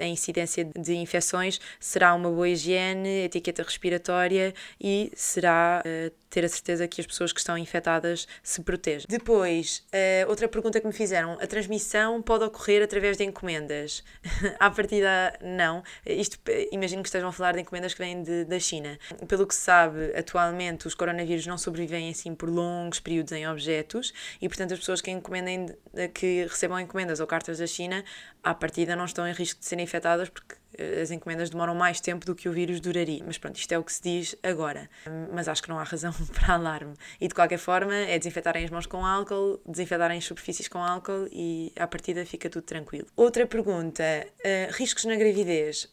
a 0.00 0.06
incidência 0.06 0.64
de 0.64 0.94
infecções 0.94 1.60
será 1.78 2.14
uma 2.14 2.30
boa 2.30 2.48
higiene, 2.48 3.24
etiqueta 3.24 3.62
respiratória 3.62 4.54
e 4.80 5.10
será 5.14 5.82
uh, 5.84 6.10
ter 6.30 6.44
a 6.44 6.48
certeza 6.48 6.86
que 6.86 7.00
as 7.00 7.06
pessoas 7.06 7.32
que 7.32 7.40
estão 7.40 7.56
infectadas 7.56 8.26
se 8.42 8.60
protejam. 8.62 9.06
Depois, 9.08 9.84
uh, 9.92 10.28
outra 10.28 10.48
pergunta 10.48 10.80
que 10.80 10.86
me 10.86 10.92
fizeram: 10.92 11.38
a 11.40 11.46
transmissão 11.46 12.20
pode 12.22 12.44
ocorrer 12.44 12.82
através 12.82 13.16
de 13.16 13.24
encomendas? 13.24 14.02
à 14.58 14.70
partida, 14.70 15.38
não. 15.42 15.82
Isto, 16.06 16.38
imagino 16.70 17.02
que 17.02 17.08
estejam 17.08 17.28
a 17.28 17.32
falar 17.32 17.52
de 17.52 17.60
encomendas 17.60 17.94
que 17.94 18.00
vêm 18.00 18.22
de, 18.22 18.44
da 18.44 18.58
China. 18.58 18.98
Pelo 19.26 19.46
que 19.46 19.54
se 19.54 19.60
sabe, 19.60 20.12
atualmente 20.16 20.86
os 20.86 20.94
coronavírus 20.94 21.46
não 21.46 21.58
sobrevivem 21.58 22.10
assim 22.10 22.34
por 22.34 22.48
longos 22.48 23.00
períodos 23.00 23.32
em 23.32 23.46
objetos 23.48 24.12
e, 24.40 24.48
portanto, 24.48 24.74
as 24.74 24.80
pessoas 24.80 25.00
que 25.00 25.10
encomendem, 25.10 25.66
que 26.14 26.44
recebam 26.44 26.78
encomendas 26.78 27.20
ou 27.20 27.26
cartas 27.26 27.58
da 27.58 27.66
China, 27.66 28.04
à 28.42 28.54
partida 28.54 28.94
não 28.96 29.04
estão 29.04 29.26
em 29.26 29.32
risco 29.32 29.57
de 29.58 29.66
serem 29.66 29.84
infectadas 29.84 30.28
porque 30.28 30.54
eh, 30.76 31.00
as 31.00 31.10
encomendas 31.10 31.50
demoram 31.50 31.74
mais 31.74 32.00
tempo 32.00 32.24
do 32.24 32.34
que 32.34 32.48
o 32.48 32.52
vírus 32.52 32.80
duraria. 32.80 33.22
Mas 33.26 33.38
pronto, 33.38 33.56
isto 33.56 33.72
é 33.72 33.78
o 33.78 33.84
que 33.84 33.92
se 33.92 34.02
diz 34.02 34.36
agora. 34.42 34.88
Mas 35.32 35.48
acho 35.48 35.62
que 35.62 35.68
não 35.68 35.78
há 35.78 35.82
razão 35.82 36.12
para 36.34 36.54
alarme. 36.54 36.94
E 37.20 37.28
de 37.28 37.34
qualquer 37.34 37.58
forma, 37.58 37.94
é 37.94 38.18
desinfetarem 38.18 38.64
as 38.64 38.70
mãos 38.70 38.86
com 38.86 39.04
álcool, 39.04 39.60
desinfetarem 39.66 40.18
as 40.18 40.24
superfícies 40.24 40.68
com 40.68 40.78
álcool 40.78 41.28
e 41.32 41.72
à 41.76 41.86
partida 41.86 42.24
fica 42.24 42.48
tudo 42.48 42.64
tranquilo. 42.64 43.06
Outra 43.16 43.46
pergunta: 43.46 44.02
uh, 44.04 44.72
riscos 44.72 45.04
na 45.04 45.16
gravidez? 45.16 45.88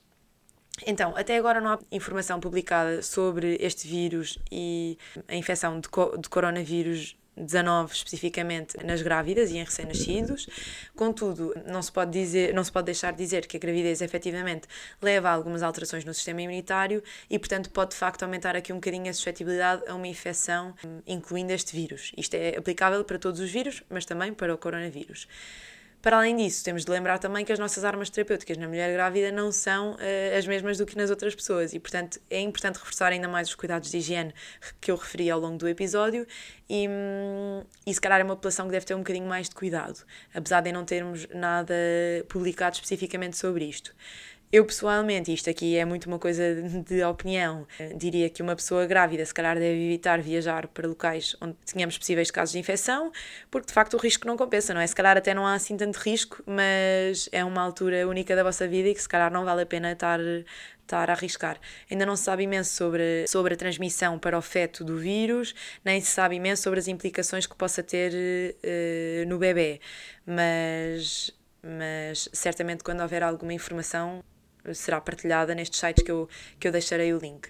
Então, 0.86 1.16
até 1.16 1.38
agora 1.38 1.62
não 1.62 1.72
há 1.72 1.80
informação 1.92 2.40
publicada 2.40 3.02
sobre 3.02 3.58
este 3.62 3.88
vírus 3.88 4.38
e 4.52 4.98
a 5.28 5.36
infecção 5.36 5.80
de, 5.80 5.88
co 5.88 6.18
de 6.18 6.28
coronavírus 6.28 7.18
19 7.38 7.94
especificamente 7.94 8.78
nas 8.84 9.02
grávidas 9.02 9.52
e 9.52 9.58
em 9.58 9.64
recém-nascidos. 9.64 10.48
Contudo, 10.96 11.54
não 11.66 11.82
se 11.82 11.92
pode 11.92 12.12
dizer, 12.12 12.54
não 12.54 12.64
se 12.64 12.72
pode 12.72 12.86
deixar 12.86 13.12
de 13.12 13.18
dizer 13.18 13.48
que 13.48 13.58
a 13.58 13.60
gravidez 13.60 14.02
efetivamente 14.02 14.68
leva 15.02 15.30
a 15.30 15.34
algumas 15.34 15.64
alterações 15.64 16.06
no 16.06 16.14
sistema 16.14 16.42
imunitário 16.42 17.04
e, 17.30 17.38
portanto, 17.38 17.70
pode 17.70 17.92
de 17.92 17.98
facto 17.98 18.24
aumentar 18.24 18.56
aqui 18.56 18.72
um 18.72 18.78
bocadinho 18.78 19.10
a 19.10 19.14
suscetibilidade 19.14 19.84
a 19.88 19.96
uma 19.96 20.08
infecção, 20.08 20.74
incluindo 21.06 21.52
este 21.52 21.76
vírus. 21.76 22.12
Isto 22.18 22.36
é 22.36 22.58
aplicável 22.58 23.04
para 23.04 23.20
todos 23.20 23.40
os 23.40 23.52
vírus, 23.52 23.84
mas 23.90 24.06
também 24.06 24.34
para 24.34 24.54
o 24.54 24.58
coronavírus. 24.58 25.28
Para 26.06 26.18
além 26.18 26.36
disso, 26.36 26.64
temos 26.64 26.86
de 26.86 26.92
lembrar 26.92 27.18
também 27.18 27.44
que 27.44 27.52
as 27.52 27.58
nossas 27.58 27.84
armas 27.84 28.12
terapêuticas 28.12 28.58
na 28.58 28.68
mulher 28.68 28.94
grávida 28.94 29.32
não 29.32 29.52
são 29.52 29.94
uh, 29.94 30.38
as 30.38 30.46
mesmas 30.46 30.78
do 30.78 30.86
que 30.86 30.96
nas 30.96 31.10
outras 31.10 31.34
pessoas 31.34 31.74
e, 31.74 31.80
portanto, 31.80 32.22
é 32.30 32.40
importante 32.40 32.76
reforçar 32.76 33.12
ainda 33.12 33.28
mais 33.28 33.48
os 33.48 33.56
cuidados 33.56 33.90
de 33.90 33.98
higiene 33.98 34.32
que 34.80 34.92
eu 34.92 34.98
referi 34.98 35.32
ao 35.32 35.40
longo 35.40 35.58
do 35.58 35.68
episódio 35.68 36.28
e, 36.70 36.88
hum, 36.88 37.64
e 37.88 37.92
se 37.92 38.00
calhar 38.00 38.22
é 38.22 38.24
uma 38.24 38.36
população 38.36 38.68
que 38.68 38.74
deve 38.74 38.86
ter 38.86 38.94
um 38.94 39.00
bocadinho 39.00 39.26
mais 39.26 39.50
de 39.50 39.56
cuidado, 39.56 40.06
apesar 40.32 40.62
de 40.62 40.72
não 40.72 40.86
termos 40.86 41.28
nada 41.34 41.74
publicado 42.30 42.76
especificamente 42.76 43.36
sobre 43.36 43.66
isto. 43.66 43.92
Eu 44.52 44.64
pessoalmente, 44.64 45.34
isto 45.34 45.50
aqui 45.50 45.76
é 45.76 45.84
muito 45.84 46.06
uma 46.06 46.20
coisa 46.20 46.44
de 46.88 47.04
opinião, 47.04 47.68
diria 47.98 48.30
que 48.30 48.42
uma 48.42 48.56
pessoa 48.56 48.86
grávida 48.86 49.26
se 49.26 49.34
calhar 49.34 49.56
deve 49.56 49.86
evitar 49.86 50.22
viajar 50.22 50.68
para 50.68 50.88
locais 50.88 51.36
onde 51.42 51.56
tenhamos 51.66 51.98
possíveis 51.98 52.32
casos 52.32 52.54
de 52.54 52.60
infecção, 52.60 53.12
porque 53.50 53.68
de 53.68 53.74
facto 53.74 53.96
o 53.96 53.98
risco 53.98 54.26
não 54.28 54.38
compensa, 54.38 54.74
não 54.74 54.80
é? 54.80 54.88
Se 54.88 54.96
calhar 54.96 55.18
até 55.18 55.34
não 55.34 55.46
há 55.46 55.56
assim 55.56 55.76
tanto 55.76 55.98
risco, 55.98 56.42
mas 56.46 57.28
é 57.32 57.44
uma 57.44 57.62
altura 57.62 58.08
única 58.08 58.36
da 58.36 58.44
vossa 58.44 58.68
vida 58.68 58.90
e 58.90 58.94
que 58.94 59.02
se 59.02 59.10
calhar 59.10 59.32
não 59.32 59.44
vale 59.44 59.64
a 59.64 59.66
pena 59.66 59.92
estar 59.92 60.20
estar 60.86 61.10
a 61.10 61.14
arriscar. 61.14 61.60
Ainda 61.90 62.06
não 62.06 62.16
se 62.16 62.24
sabe 62.24 62.44
imenso 62.44 62.72
sobre, 62.76 63.26
sobre 63.28 63.56
a 63.56 63.58
transmissão 63.58 64.20
para 64.20 64.38
o 64.38 64.42
feto 64.42 64.84
do 64.84 64.98
vírus, 64.98 65.56
nem 65.84 66.00
se 66.00 66.12
sabe 66.12 66.36
imenso 66.36 66.62
sobre 66.62 66.80
as 66.80 66.88
implicações 66.88 67.48
que 67.48 67.56
possa 67.56 67.82
ter 67.82 68.14
uh, 68.14 69.28
no 69.28 69.40
bebê, 69.40 69.82
mas 70.26 71.34
mas 71.68 72.30
certamente 72.32 72.84
quando 72.84 73.02
houver 73.02 73.24
alguma 73.24 73.52
informação 73.52 74.24
será 74.74 75.00
partilhada 75.02 75.54
nestes 75.54 75.80
sites 75.80 76.04
que 76.04 76.12
eu, 76.12 76.28
que 76.60 76.68
eu 76.68 76.72
deixarei 76.72 77.14
o 77.14 77.20
link. 77.20 77.50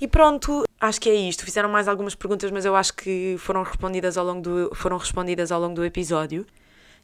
E 0.00 0.06
pronto, 0.06 0.64
acho 0.80 1.00
que 1.00 1.08
é 1.08 1.14
isto. 1.14 1.44
Fizeram 1.44 1.68
mais 1.68 1.88
algumas 1.88 2.14
perguntas, 2.14 2.50
mas 2.50 2.64
eu 2.64 2.76
acho 2.76 2.94
que 2.94 3.36
foram 3.38 3.62
respondidas 3.62 4.16
ao 4.16 4.24
longo 4.24 4.42
do, 4.42 4.74
foram 4.74 4.96
respondidas 4.96 5.50
ao 5.50 5.60
longo 5.60 5.74
do 5.74 5.84
episódio. 5.84 6.46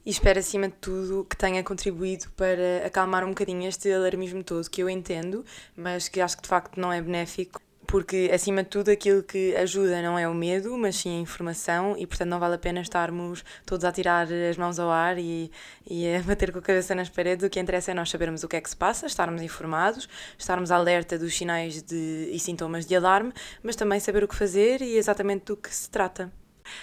E 0.06 0.10
espero, 0.10 0.38
acima 0.38 0.68
de 0.68 0.74
tudo, 0.74 1.26
que 1.28 1.36
tenha 1.36 1.62
contribuído 1.64 2.26
para 2.36 2.86
acalmar 2.86 3.24
um 3.24 3.30
bocadinho 3.30 3.66
este 3.66 3.90
alarmismo 3.90 4.44
todo 4.44 4.68
que 4.68 4.82
eu 4.82 4.90
entendo, 4.90 5.44
mas 5.74 6.08
que 6.08 6.20
acho 6.20 6.36
que 6.36 6.42
de 6.42 6.48
facto 6.48 6.78
não 6.78 6.92
é 6.92 7.00
benéfico 7.00 7.63
porque 7.87 8.31
acima 8.33 8.62
de 8.62 8.68
tudo 8.68 8.90
aquilo 8.90 9.23
que 9.23 9.55
ajuda 9.57 10.03
não 10.03 10.18
é 10.18 10.29
o 10.29 10.35
medo, 10.35 10.77
mas 10.77 10.97
sim 10.97 11.18
a 11.18 11.20
informação 11.20 11.97
e 11.99 12.07
portanto 12.07 12.29
não 12.29 12.38
vale 12.38 12.55
a 12.55 12.59
pena 12.59 12.81
estarmos 12.81 13.44
todos 13.64 13.85
a 13.85 13.92
tirar 13.92 14.27
as 14.27 14.57
mãos 14.57 14.79
ao 14.79 14.90
ar 14.90 15.18
e, 15.18 15.51
e 15.88 16.14
a 16.14 16.23
bater 16.25 16.53
com 16.53 16.59
a 16.59 16.62
cabeça 16.62 16.94
nas 16.94 17.09
paredes. 17.09 17.47
O 17.47 17.51
que 17.51 17.61
interessa 17.61 17.90
é 17.90 17.94
nós 17.94 18.11
sabermos 18.11 18.42
o 18.44 18.49
que 18.49 18.57
é 18.57 18.61
que 18.61 18.70
se 18.70 18.77
passa, 18.77 19.07
estarmos 19.07 19.42
informados, 19.42 20.09
estarmos 20.38 20.70
alerta 20.70 21.18
dos 21.18 21.37
sinais 21.37 21.83
de, 21.83 22.31
e 22.33 22.38
sintomas 22.38 22.87
de 22.87 22.94
alarme, 22.97 23.33
mas 23.62 23.77
também 23.77 24.01
saber 24.01 24.25
o 24.25 24.29
que 24.29 24.35
fazer 24.35 24.81
e 24.83 24.97
exatamente 24.97 25.47
do 25.47 25.57
que 25.57 25.75
se 25.75 25.90
trata. 25.90 26.31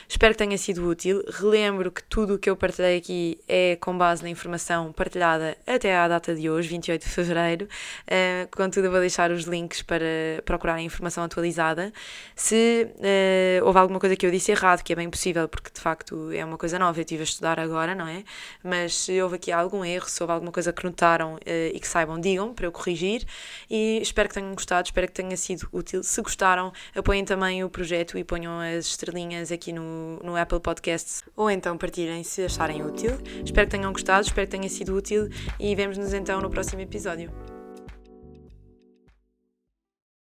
Espero 0.07 0.33
que 0.33 0.37
tenha 0.37 0.57
sido 0.57 0.87
útil. 0.87 1.23
Relembro 1.27 1.91
que 1.91 2.03
tudo 2.03 2.35
o 2.35 2.39
que 2.39 2.49
eu 2.49 2.55
partilhei 2.55 2.97
aqui 2.97 3.39
é 3.47 3.77
com 3.77 3.97
base 3.97 4.23
na 4.23 4.29
informação 4.29 4.91
partilhada 4.91 5.57
até 5.65 5.95
à 5.95 6.07
data 6.07 6.35
de 6.35 6.49
hoje, 6.49 6.67
28 6.69 7.01
de 7.01 7.09
fevereiro. 7.09 7.65
Uh, 8.07 8.55
contudo, 8.55 8.89
vou 8.91 8.99
deixar 8.99 9.31
os 9.31 9.43
links 9.45 9.81
para 9.81 10.05
procurar 10.45 10.75
a 10.75 10.81
informação 10.81 11.23
atualizada. 11.23 11.91
Se 12.35 12.87
uh, 12.95 13.65
houve 13.65 13.79
alguma 13.79 13.99
coisa 13.99 14.15
que 14.15 14.25
eu 14.25 14.31
disse 14.31 14.51
errado, 14.51 14.83
que 14.83 14.93
é 14.93 14.95
bem 14.95 15.09
possível, 15.09 15.47
porque 15.47 15.69
de 15.73 15.79
facto 15.79 16.31
é 16.31 16.43
uma 16.43 16.57
coisa 16.57 16.77
nova, 16.77 16.99
eu 16.99 17.01
estive 17.01 17.21
a 17.21 17.23
estudar 17.23 17.59
agora, 17.59 17.95
não 17.95 18.07
é? 18.07 18.23
Mas 18.63 18.95
se 18.95 19.21
houve 19.21 19.35
aqui 19.35 19.51
algum 19.51 19.83
erro, 19.83 20.07
se 20.09 20.21
houve 20.21 20.33
alguma 20.33 20.51
coisa 20.51 20.71
que 20.73 20.83
notaram 20.83 21.35
uh, 21.35 21.39
e 21.73 21.79
que 21.79 21.87
saibam, 21.87 22.19
digam 22.19 22.53
para 22.53 22.65
eu 22.65 22.71
corrigir. 22.71 23.25
E 23.69 23.99
espero 24.01 24.29
que 24.29 24.35
tenham 24.35 24.53
gostado, 24.53 24.87
espero 24.87 25.07
que 25.07 25.13
tenha 25.13 25.35
sido 25.37 25.67
útil. 25.71 26.03
Se 26.03 26.21
gostaram, 26.21 26.71
apoiem 26.95 27.25
também 27.25 27.63
o 27.63 27.69
projeto 27.69 28.17
e 28.17 28.23
ponham 28.23 28.59
as 28.59 28.85
estrelinhas 28.85 29.51
no, 29.73 30.19
no 30.23 30.35
Apple 30.35 30.59
Podcasts 30.59 31.23
ou 31.35 31.49
então 31.49 31.77
partilhem 31.77 32.23
se 32.23 32.43
acharem 32.43 32.83
útil. 32.83 33.11
Espero 33.43 33.67
que 33.67 33.77
tenham 33.77 33.91
gostado, 33.91 34.25
espero 34.25 34.47
que 34.47 34.57
tenha 34.57 34.69
sido 34.69 34.95
útil 34.95 35.29
e 35.59 35.75
vemos-nos 35.75 36.13
então 36.13 36.41
no 36.41 36.49
próximo 36.49 36.81
episódio. 36.81 37.50